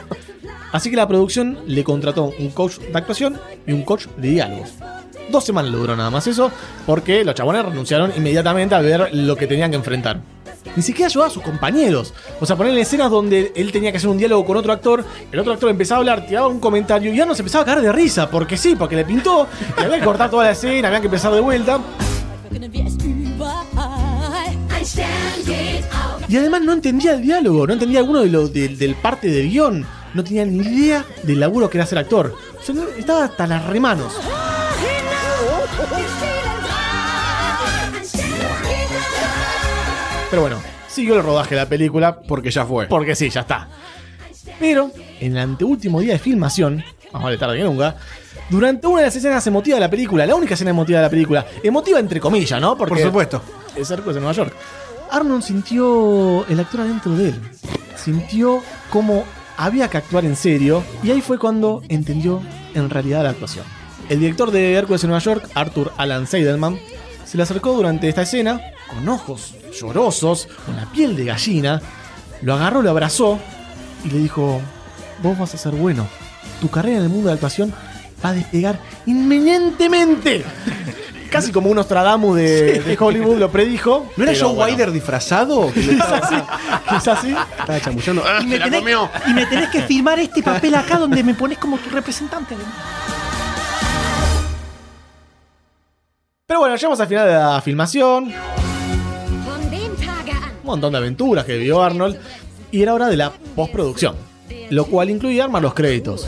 Así 0.72 0.90
que 0.90 0.96
la 0.96 1.06
producción 1.06 1.58
le 1.66 1.84
contrató 1.84 2.32
un 2.38 2.50
coach 2.50 2.78
de 2.78 2.98
actuación 2.98 3.38
y 3.66 3.72
un 3.72 3.82
coach 3.82 4.06
de 4.16 4.30
diálogos. 4.30 4.72
Dos 5.30 5.44
semanas 5.44 5.70
le 5.70 5.78
duró 5.78 5.96
nada 5.96 6.10
más 6.10 6.26
eso, 6.26 6.50
porque 6.86 7.24
los 7.24 7.34
chabones 7.34 7.64
renunciaron 7.64 8.12
inmediatamente 8.16 8.74
a 8.74 8.80
ver 8.80 9.10
lo 9.12 9.36
que 9.36 9.46
tenían 9.46 9.70
que 9.70 9.76
enfrentar. 9.76 10.20
Ni 10.74 10.82
siquiera 10.82 11.06
ayudaba 11.06 11.28
a 11.28 11.32
sus 11.32 11.42
compañeros. 11.42 12.12
O 12.40 12.46
sea, 12.46 12.56
ponerle 12.56 12.80
escenas 12.80 13.10
donde 13.10 13.52
él 13.54 13.72
tenía 13.72 13.90
que 13.92 13.98
hacer 13.98 14.10
un 14.10 14.18
diálogo 14.18 14.44
con 14.44 14.56
otro 14.56 14.72
actor, 14.72 15.04
el 15.30 15.38
otro 15.38 15.52
actor 15.52 15.70
empezaba 15.70 15.98
a 15.98 16.00
hablar, 16.00 16.26
tiraba 16.26 16.48
un 16.48 16.60
comentario 16.60 17.12
y 17.14 17.20
Arnold 17.20 17.36
se 17.36 17.42
empezaba 17.42 17.62
a 17.62 17.66
caer 17.66 17.80
de 17.82 17.92
risa, 17.92 18.28
porque 18.30 18.56
sí, 18.56 18.74
porque 18.76 18.96
le 18.96 19.04
pintó, 19.04 19.46
y 19.78 19.82
había 19.82 19.98
que 19.98 20.04
cortar 20.04 20.30
toda 20.30 20.44
la 20.44 20.50
escena, 20.50 20.88
había 20.88 21.00
que 21.00 21.06
empezar 21.06 21.32
de 21.32 21.40
vuelta. 21.40 21.78
Y 26.28 26.36
además 26.36 26.62
no 26.62 26.72
entendía 26.72 27.12
el 27.14 27.22
diálogo, 27.22 27.66
no 27.66 27.72
entendía 27.72 28.00
alguno 28.00 28.20
de 28.20 28.28
lo, 28.28 28.48
del- 28.48 28.94
parte 28.96 29.28
del 29.28 29.48
guion. 29.50 29.86
No 30.14 30.24
tenía 30.24 30.44
ni 30.46 30.58
idea 30.66 31.04
del 31.24 31.40
laburo 31.40 31.68
que 31.68 31.76
era 31.78 31.86
ser 31.86 31.98
actor. 31.98 32.34
O 32.58 32.62
sea, 32.62 32.74
estaba 32.96 33.24
hasta 33.24 33.46
las 33.46 33.64
remanos. 33.66 34.12
Pero 40.30 40.42
bueno, 40.42 40.60
siguió 40.88 41.14
el 41.16 41.22
rodaje 41.22 41.54
de 41.54 41.60
la 41.62 41.68
película 41.68 42.18
Porque 42.20 42.50
ya 42.50 42.64
fue. 42.64 42.86
porque 42.86 43.14
sí, 43.14 43.28
ya 43.30 43.40
está. 43.42 43.68
Pero 44.58 44.90
en 45.20 45.32
el 45.32 45.38
anteúltimo 45.38 46.00
día 46.00 46.14
de 46.14 46.18
filmación, 46.18 46.82
más 47.12 47.22
vale 47.22 47.36
tarde 47.38 47.58
que 47.58 47.64
nunca, 47.64 47.96
durante 48.48 48.86
una 48.86 49.00
de 49.00 49.06
las 49.06 49.16
escenas 49.16 49.46
emotivas 49.46 49.76
de 49.76 49.80
la 49.86 49.90
película, 49.90 50.24
la 50.26 50.34
única 50.34 50.54
escena 50.54 50.70
emotiva 50.70 50.98
de 51.00 51.04
la 51.04 51.10
película, 51.10 51.46
emotiva 51.62 51.98
entre 51.98 52.20
comillas, 52.20 52.60
¿no? 52.60 52.76
Porque 52.76 52.94
Por 52.94 53.02
supuesto. 53.02 53.42
es 53.74 53.90
Hércules 53.90 54.14
de 54.14 54.20
Nueva 54.20 54.34
York. 54.34 54.54
Arnold 55.10 55.42
sintió 55.42 56.46
el 56.48 56.58
actor 56.60 56.80
adentro 56.80 57.12
de 57.16 57.30
él. 57.30 57.40
Sintió 57.96 58.62
cómo 58.90 59.24
había 59.56 59.88
que 59.88 59.96
actuar 59.98 60.24
en 60.24 60.36
serio 60.36 60.82
y 61.02 61.10
ahí 61.10 61.20
fue 61.20 61.38
cuando 61.38 61.82
entendió 61.88 62.42
en 62.74 62.90
realidad 62.90 63.22
la 63.22 63.30
actuación. 63.30 63.64
El 64.08 64.20
director 64.20 64.50
de 64.50 64.74
Hércules 64.74 65.02
en 65.04 65.10
Nueva 65.10 65.22
York, 65.22 65.48
Arthur 65.54 65.92
Alan 65.96 66.26
Seidelman, 66.26 66.78
se 67.24 67.36
le 67.36 67.42
acercó 67.42 67.72
durante 67.72 68.08
esta 68.08 68.22
escena 68.22 68.60
con 68.88 69.08
ojos 69.08 69.54
llorosos, 69.80 70.48
con 70.64 70.76
la 70.76 70.86
piel 70.86 71.16
de 71.16 71.24
gallina, 71.26 71.80
lo 72.42 72.54
agarró, 72.54 72.82
lo 72.82 72.90
abrazó 72.90 73.38
y 74.04 74.10
le 74.10 74.18
dijo, 74.18 74.60
vos 75.22 75.38
vas 75.38 75.54
a 75.54 75.58
ser 75.58 75.72
bueno. 75.72 76.06
Tu 76.60 76.68
carrera 76.70 76.98
en 76.98 77.02
el 77.04 77.08
mundo 77.08 77.24
de 77.28 77.32
la 77.32 77.34
actuación 77.34 77.72
va 78.24 78.30
a 78.30 78.32
despegar 78.32 78.78
inminentemente. 79.06 80.44
Casi 81.30 81.50
como 81.52 81.68
un 81.68 81.76
Nostradamus 81.76 82.36
de, 82.36 82.80
de 82.80 82.96
Hollywood 82.98 83.36
lo 83.38 83.50
predijo. 83.50 84.10
¿No 84.16 84.24
era 84.24 84.32
Joe 84.32 84.54
bueno. 84.54 84.72
Wider 84.72 84.92
disfrazado? 84.92 85.70
Le 85.74 85.92
estaba, 85.92 86.20
Quizás 86.88 87.20
sí. 87.20 87.34
estaba 87.58 87.80
chamullando. 87.80 88.22
¡Ah, 88.24 88.38
Y 88.40 88.42
se 88.42 88.58
me, 88.58 88.70
tenés, 88.70 88.96
y 89.26 89.32
me 89.34 89.46
tenés 89.46 89.68
que 89.70 89.82
firmar 89.82 90.18
este 90.20 90.42
papel 90.42 90.74
acá 90.76 90.98
donde 90.98 91.22
me 91.24 91.34
pones 91.34 91.58
como 91.58 91.78
tu 91.78 91.90
representante. 91.90 92.54
Pero 96.46 96.60
bueno, 96.60 96.76
llegamos 96.76 97.00
al 97.00 97.08
final 97.08 97.26
de 97.26 97.34
la 97.34 97.60
filmación. 97.60 98.32
Un 100.66 100.72
montón 100.72 100.90
de 100.90 100.98
aventuras 100.98 101.44
que 101.44 101.56
vivió 101.56 101.80
Arnold. 101.80 102.18
Y 102.72 102.82
era 102.82 102.92
hora 102.92 103.06
de 103.06 103.16
la 103.16 103.30
postproducción. 103.54 104.16
Lo 104.70 104.86
cual 104.86 105.10
incluía 105.10 105.44
armar 105.44 105.62
los 105.62 105.74
créditos. 105.74 106.26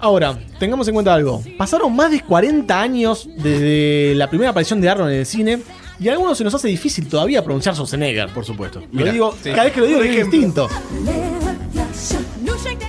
Ahora, 0.00 0.38
tengamos 0.58 0.88
en 0.88 0.94
cuenta 0.94 1.12
algo. 1.12 1.42
Pasaron 1.58 1.94
más 1.94 2.10
de 2.10 2.22
40 2.22 2.80
años 2.80 3.28
desde 3.36 4.14
la 4.14 4.30
primera 4.30 4.50
aparición 4.50 4.80
de 4.80 4.88
Arnold 4.88 5.12
en 5.12 5.18
el 5.18 5.26
cine. 5.26 5.60
Y 6.00 6.08
a 6.08 6.12
algunos 6.12 6.38
se 6.38 6.44
nos 6.44 6.54
hace 6.54 6.68
difícil 6.68 7.06
todavía 7.06 7.44
pronunciar 7.44 7.74
Schwarzenegger. 7.74 8.30
Por 8.32 8.46
supuesto. 8.46 8.82
Lo 8.92 9.12
digo, 9.12 9.34
sí. 9.42 9.50
cada 9.50 9.64
vez 9.64 9.74
que 9.74 9.80
lo 9.80 9.86
digo 9.86 10.00
es 10.00 10.10
distinto. 10.10 10.70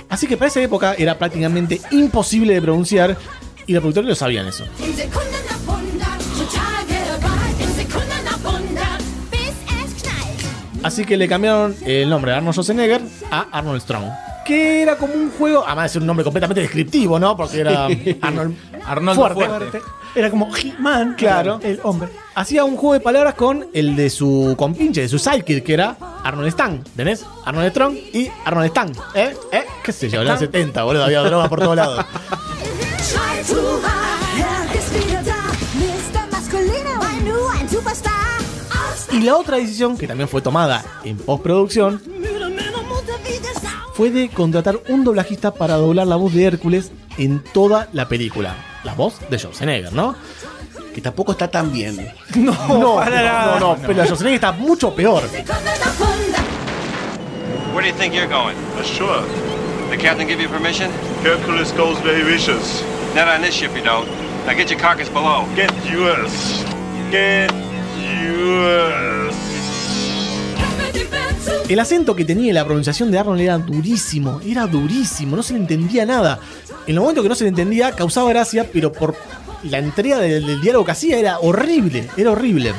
Así 0.08 0.26
que 0.26 0.38
para 0.38 0.48
esa 0.48 0.62
época 0.62 0.94
era 0.94 1.18
prácticamente 1.18 1.82
imposible 1.90 2.54
de 2.54 2.62
pronunciar. 2.62 3.14
Y 3.66 3.74
los 3.74 3.82
productores 3.82 4.08
lo 4.08 4.14
sabían 4.14 4.46
eso. 4.46 4.64
Así 10.86 11.04
que 11.04 11.16
le 11.16 11.26
cambiaron 11.28 11.74
el 11.84 12.08
nombre 12.08 12.30
de 12.30 12.36
Arnold 12.36 12.52
Schwarzenegger 12.54 13.00
a 13.30 13.46
Arnold 13.50 13.80
Strong. 13.82 14.04
Que 14.44 14.82
era 14.82 14.96
como 14.96 15.14
un 15.14 15.32
juego, 15.32 15.64
además 15.66 15.86
de 15.86 15.88
ser 15.94 16.02
un 16.02 16.06
nombre 16.06 16.22
completamente 16.22 16.60
descriptivo, 16.60 17.18
¿no? 17.18 17.36
Porque 17.36 17.58
era 17.60 17.86
Arnold, 18.22 18.54
fuerte. 19.16 19.44
Fuerte. 19.46 19.80
Era 20.14 20.30
como 20.30 20.48
He-Man, 20.56 21.16
Claro. 21.18 21.58
el 21.64 21.80
hombre. 21.82 22.08
Hacía 22.36 22.64
un 22.64 22.76
juego 22.76 22.94
de 22.94 23.00
palabras 23.00 23.34
con 23.34 23.66
el 23.74 23.96
de 23.96 24.08
su 24.10 24.54
compinche, 24.56 25.00
de 25.00 25.08
su 25.08 25.18
sidekick, 25.18 25.64
que 25.64 25.74
era 25.74 25.96
Arnold 26.22 26.52
Stang. 26.52 26.84
¿Tenés? 26.94 27.26
Arnold 27.44 27.70
Strong 27.70 27.94
y 28.12 28.30
Arnold 28.44 28.70
Stang. 28.70 28.92
¿Eh? 29.16 29.34
¿Eh? 29.50 29.64
¿Qué 29.82 29.90
sé 29.92 30.08
yo? 30.08 30.20
En 30.22 30.28
los 30.28 30.38
70, 30.38 30.84
boludo. 30.84 31.04
Había 31.04 31.20
drogas 31.22 31.48
por 31.48 31.58
todos 31.58 31.74
lados. 31.74 32.06
Y 39.16 39.20
la 39.22 39.36
otra 39.36 39.56
decisión, 39.56 39.96
que 39.96 40.06
también 40.06 40.28
fue 40.28 40.42
tomada 40.42 40.84
en 41.02 41.16
postproducción, 41.16 42.02
fue 43.94 44.10
de 44.10 44.28
contratar 44.28 44.78
un 44.90 45.04
doblajista 45.04 45.54
para 45.54 45.76
doblar 45.76 46.06
la 46.06 46.16
voz 46.16 46.34
de 46.34 46.44
Hércules 46.44 46.92
en 47.16 47.42
toda 47.42 47.88
la 47.94 48.08
película. 48.08 48.54
La 48.84 48.92
voz 48.92 49.18
de 49.30 49.38
Schwarzenegger, 49.38 49.94
¿no? 49.94 50.14
que 50.94 51.00
tampoco 51.00 51.32
está 51.32 51.48
tan 51.48 51.72
bien. 51.72 52.12
No, 52.36 52.52
no, 52.78 52.96
para 52.96 53.22
nada. 53.22 53.58
no, 53.58 53.74
no, 53.74 53.80
pero 53.80 53.94
la 53.94 54.04
Schwarzenegger 54.04 54.34
está 54.34 54.52
mucho 54.52 54.94
peor. 54.94 55.22
Where 57.74 57.82
do 57.82 57.88
you 57.88 57.94
think 57.98 58.14
you're 58.14 58.28
going? 58.28 58.56
Sure. 58.84 59.22
The 59.90 59.96
captain 59.96 60.26
give 60.28 60.42
you 60.42 60.48
permission? 60.50 60.90
Hercules 61.22 61.72
goes 61.72 61.98
where 62.04 62.16
he 62.18 62.24
wishes. 62.24 62.82
Not 63.14 63.28
on 63.28 63.40
this 63.40 63.54
ship, 63.54 63.74
you 63.74 63.82
don't. 63.82 64.06
Now 64.46 64.54
get 64.54 64.70
your 64.70 64.78
carcass 64.78 65.08
below. 65.08 65.46
Get 65.54 65.72
yours. 65.90 66.62
Get 67.10 67.50
yours. 67.50 67.75
El 71.68 71.80
acento 71.80 72.14
que 72.14 72.24
tenía 72.24 72.50
y 72.50 72.52
la 72.52 72.64
pronunciación 72.64 73.10
de 73.10 73.18
Arnold 73.18 73.40
era 73.40 73.58
durísimo, 73.58 74.40
era 74.46 74.68
durísimo, 74.68 75.34
no 75.34 75.42
se 75.42 75.54
le 75.54 75.58
entendía 75.58 76.06
nada. 76.06 76.38
En 76.86 76.94
el 76.94 77.00
momento 77.00 77.24
que 77.24 77.28
no 77.28 77.34
se 77.34 77.42
le 77.42 77.48
entendía 77.48 77.90
causaba 77.90 78.30
gracia, 78.30 78.68
pero 78.72 78.92
por 78.92 79.16
la 79.64 79.78
entrega 79.78 80.18
del, 80.18 80.46
del 80.46 80.60
diálogo 80.60 80.84
que 80.84 80.92
hacía 80.92 81.18
era 81.18 81.40
horrible, 81.40 82.08
era 82.16 82.30
horrible. 82.30 82.72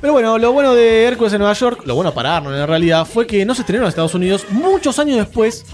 Pero 0.00 0.14
bueno, 0.14 0.36
lo 0.36 0.52
bueno 0.52 0.74
de 0.74 1.04
Hércules 1.04 1.32
en 1.34 1.38
Nueva 1.38 1.54
York, 1.54 1.82
lo 1.84 1.94
bueno 1.94 2.12
para 2.12 2.36
Arnold 2.36 2.58
en 2.58 2.66
realidad, 2.66 3.06
fue 3.06 3.26
que 3.26 3.44
no 3.44 3.54
se 3.54 3.60
estrenó 3.60 3.84
en 3.84 3.90
Estados 3.90 4.14
Unidos 4.14 4.46
muchos 4.50 4.98
años 4.98 5.18
después 5.18 5.64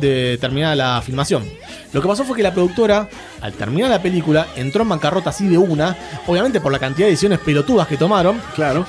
de 0.00 0.38
terminar 0.40 0.76
la 0.76 1.02
filmación. 1.02 1.44
Lo 1.92 2.02
que 2.02 2.08
pasó 2.08 2.24
fue 2.24 2.36
que 2.36 2.42
la 2.42 2.52
productora, 2.52 3.08
al 3.40 3.52
terminar 3.52 3.90
la 3.90 4.02
película, 4.02 4.48
entró 4.56 4.82
en 4.82 4.90
bancarrota 4.90 5.30
así 5.30 5.46
de 5.46 5.58
una, 5.58 5.96
obviamente 6.26 6.60
por 6.60 6.72
la 6.72 6.78
cantidad 6.78 7.06
de 7.06 7.12
ediciones 7.12 7.38
pelotudas 7.38 7.86
que 7.86 7.96
tomaron. 7.96 8.40
Claro. 8.54 8.86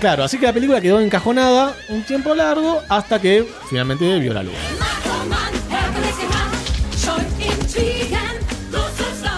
Claro, 0.00 0.24
así 0.24 0.38
que 0.38 0.46
la 0.46 0.52
película 0.52 0.80
quedó 0.80 1.00
encajonada 1.00 1.74
un 1.90 2.02
tiempo 2.02 2.34
largo 2.34 2.80
hasta 2.88 3.20
que 3.20 3.46
finalmente 3.68 4.18
vio 4.18 4.32
la 4.32 4.42
luz. 4.42 4.54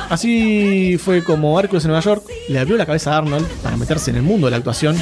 Así 0.08 0.98
fue 0.98 1.24
como 1.24 1.58
Hércules 1.58 1.84
en 1.84 1.88
Nueva 1.90 2.04
York 2.04 2.24
le 2.48 2.58
abrió 2.58 2.76
la 2.76 2.84
cabeza 2.84 3.14
a 3.14 3.18
Arnold 3.18 3.46
para 3.62 3.76
meterse 3.78 4.10
en 4.10 4.16
el 4.16 4.22
mundo 4.22 4.46
de 4.46 4.50
la 4.50 4.58
actuación. 4.58 4.96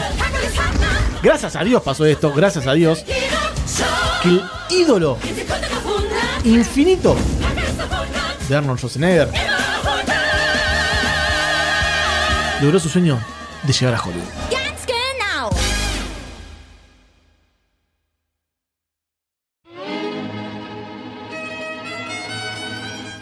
Gracias 1.23 1.57
a 1.57 1.65
Dios 1.65 1.83
pasó 1.83 2.07
esto, 2.07 2.33
gracias 2.33 2.67
a 2.67 2.75
Dios, 2.75 3.05
que 4.23 4.29
el 4.29 4.43
ídolo 4.71 5.19
infinito 6.45 7.17
de 8.49 8.57
Arnold 8.57 8.79
Schwarzenegger 8.79 9.29
logró 12.63 12.79
su 12.79 12.89
sueño 12.89 13.19
de 13.63 13.73
llegar 13.73 13.95
a 13.95 14.03
Hollywood. 14.03 14.25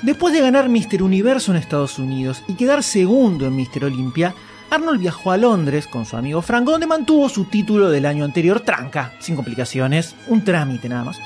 Después 0.02 0.32
de 0.32 0.40
ganar 0.40 0.68
Mr. 0.68 1.02
Universo 1.02 1.50
en 1.50 1.58
Estados 1.58 1.98
Unidos 1.98 2.42
y 2.46 2.54
quedar 2.54 2.82
segundo 2.82 3.46
en 3.46 3.56
Mr. 3.56 3.84
Olympia, 3.84 4.34
Arnold 4.70 5.00
viajó 5.00 5.32
a 5.32 5.36
Londres 5.36 5.86
con 5.86 6.06
su 6.06 6.16
amigo 6.16 6.40
Franco, 6.40 6.70
donde 6.70 6.86
mantuvo 6.86 7.28
su 7.28 7.44
título 7.44 7.90
del 7.90 8.06
año 8.06 8.24
anterior 8.24 8.60
tranca, 8.60 9.12
sin 9.18 9.36
complicaciones, 9.36 10.14
un 10.28 10.44
trámite 10.44 10.88
nada 10.88 11.04
más. 11.04 11.18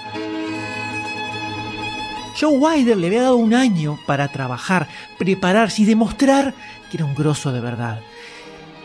Joe 2.39 2.57
Wilder 2.57 2.97
le 2.97 3.07
había 3.09 3.23
dado 3.23 3.37
un 3.37 3.55
año 3.55 3.99
para 4.07 4.29
trabajar, 4.29 4.89
prepararse 5.19 5.83
y 5.83 5.85
demostrar 5.85 6.55
que 6.91 6.97
era 6.97 7.05
un 7.05 7.15
grosso 7.15 7.53
de 7.53 7.61
verdad. 7.61 8.01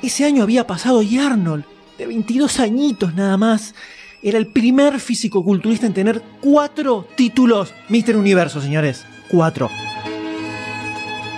Ese 0.02 0.26
año 0.26 0.44
había 0.44 0.68
pasado 0.68 1.02
y 1.02 1.18
Arnold, 1.18 1.66
de 1.98 2.06
22 2.06 2.60
añitos 2.60 3.16
nada 3.16 3.38
más, 3.38 3.74
era 4.22 4.38
el 4.38 4.48
primer 4.48 5.00
físico-culturista 5.00 5.86
en 5.86 5.94
tener 5.94 6.22
cuatro 6.42 7.08
títulos 7.16 7.74
Mr. 7.90 8.18
Universo, 8.18 8.62
señores. 8.62 9.06
Cuatro. 9.30 9.70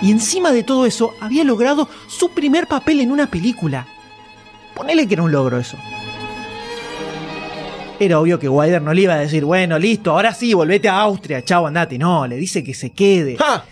Y 0.02 0.10
encima 0.10 0.52
de 0.52 0.62
todo 0.62 0.86
eso, 0.86 1.12
había 1.20 1.44
logrado 1.44 1.88
su 2.08 2.30
primer 2.30 2.66
papel 2.66 3.00
en 3.00 3.10
una 3.10 3.30
película. 3.30 3.86
Ponele 4.74 5.06
que 5.06 5.14
era 5.14 5.22
un 5.22 5.32
logro 5.32 5.58
eso. 5.58 5.76
Era 8.02 8.18
obvio 8.18 8.38
que 8.38 8.48
Wilder 8.48 8.80
no 8.80 8.94
le 8.94 9.02
iba 9.02 9.12
a 9.12 9.18
decir, 9.18 9.44
bueno, 9.44 9.78
listo, 9.78 10.12
ahora 10.12 10.32
sí, 10.32 10.54
volvete 10.54 10.88
a 10.88 11.00
Austria, 11.00 11.44
chao, 11.44 11.66
andate. 11.66 11.98
No, 11.98 12.26
le 12.26 12.36
dice 12.36 12.64
que 12.64 12.72
se 12.72 12.88
quede. 12.92 13.36
¡Ja! 13.36 13.62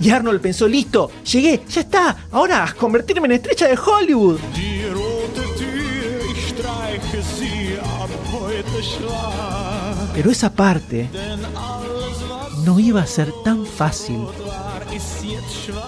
Y 0.00 0.08
Arnold 0.08 0.40
pensó, 0.40 0.68
listo, 0.68 1.10
llegué, 1.24 1.62
ya 1.68 1.80
está, 1.80 2.16
ahora 2.30 2.62
a 2.62 2.72
convertirme 2.74 3.26
en 3.26 3.32
estrella 3.32 3.66
de 3.66 3.76
Hollywood. 3.76 4.38
Pero 10.14 10.30
esa 10.30 10.52
parte 10.52 11.08
no 12.64 12.78
iba 12.78 13.02
a 13.02 13.06
ser 13.06 13.32
tan 13.42 13.66
fácil 13.66 14.20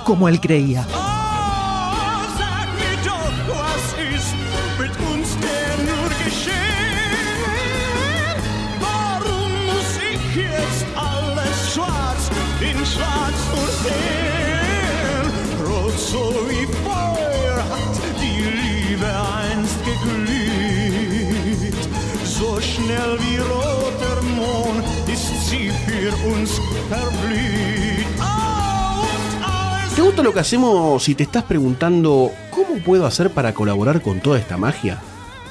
como 0.05 0.29
él 0.29 0.41
creía. 0.41 0.85
¿Te 29.95 30.03
gusta 30.03 30.23
lo 30.23 30.33
que 30.33 30.41
hacemos 30.41 31.03
si 31.03 31.15
te 31.15 31.25
estás 31.25 31.45
preguntando 31.45 32.31
cómo 32.51 32.83
puedo 32.83 33.05
hacer 33.05 33.31
para 33.31 33.53
colaborar 33.53 34.01
con 34.01 34.21
toda 34.21 34.39
esta 34.39 34.57
magia? 34.57 35.03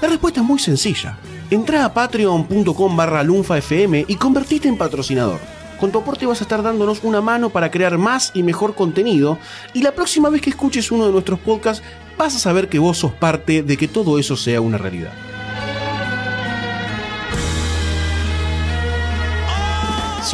La 0.02 0.08
respuesta 0.08 0.40
es 0.42 0.46
muy 0.48 0.58
sencilla. 0.58 1.20
Entra 1.52 1.86
a 1.86 1.94
patreon.com 1.94 2.98
barra 2.98 3.22
lunfafm 3.22 4.06
y 4.08 4.16
convertite 4.16 4.68
en 4.68 4.78
patrocinador. 4.78 5.40
Con 5.80 5.92
tu 5.92 6.00
aporte 6.00 6.26
vas 6.26 6.42
a 6.42 6.46
estar 6.46 6.64
dándonos 6.64 7.04
una 7.04 7.22
mano 7.22 7.52
para 7.52 7.70
crear 7.70 8.00
más 8.00 8.32
y 8.34 8.42
mejor 8.42 8.74
contenido 8.74 9.38
y 9.74 9.84
la 9.84 9.92
próxima 9.92 10.30
vez 10.30 10.42
que 10.42 10.50
escuches 10.50 10.92
uno 10.92 11.06
de 11.06 11.12
nuestros 11.12 11.40
podcasts 11.40 11.84
vas 12.18 12.36
a 12.36 12.40
saber 12.40 12.68
que 12.68 12.80
vos 12.80 12.98
sos 12.98 13.12
parte 13.12 13.62
de 13.62 13.78
que 13.78 13.88
todo 13.88 14.18
eso 14.18 14.36
sea 14.36 14.60
una 14.60 14.80
realidad. 14.80 15.14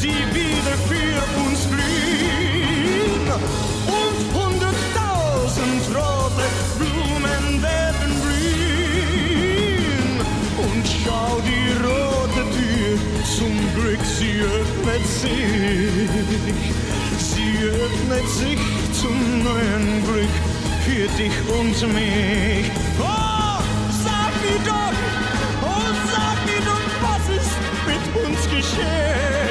sie 0.00 0.08
wieder 0.08 0.76
für 0.88 1.18
uns 1.42 1.60
glühen. 1.70 3.26
Und 4.00 4.18
hunderttausend 4.34 5.84
rote 5.96 6.46
Blumen 6.78 7.62
werden 7.62 8.12
blühen. 8.24 10.10
Und 10.58 10.84
schau 10.86 11.40
die 11.50 11.68
rote 11.84 12.42
Tür, 12.56 12.92
zum 13.36 13.54
Glück 13.74 14.02
sie 14.18 14.36
öffnet 14.42 15.06
sich. 15.06 16.10
Sie 17.18 17.52
öffnet 17.64 18.28
sich 18.28 18.60
zum 19.00 19.16
neuen 19.42 19.86
Glück 20.04 20.34
für 20.84 21.06
dich 21.16 21.36
und 21.58 21.76
mich. 21.94 22.70
Oh, 22.98 23.60
sag 24.04 24.32
mir 24.44 24.60
doch, 24.64 24.96
oh, 25.62 25.88
sag 26.12 26.38
mir 26.48 26.62
doch, 26.70 26.86
was 27.06 27.24
ist 27.38 27.56
mit 27.86 28.04
uns 28.24 28.40
geschehen? 28.50 29.45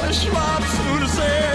Charlie 0.00 0.14
Schwab 0.14 0.62
soon 0.62 1.00
to 1.00 1.08
say. 1.08 1.49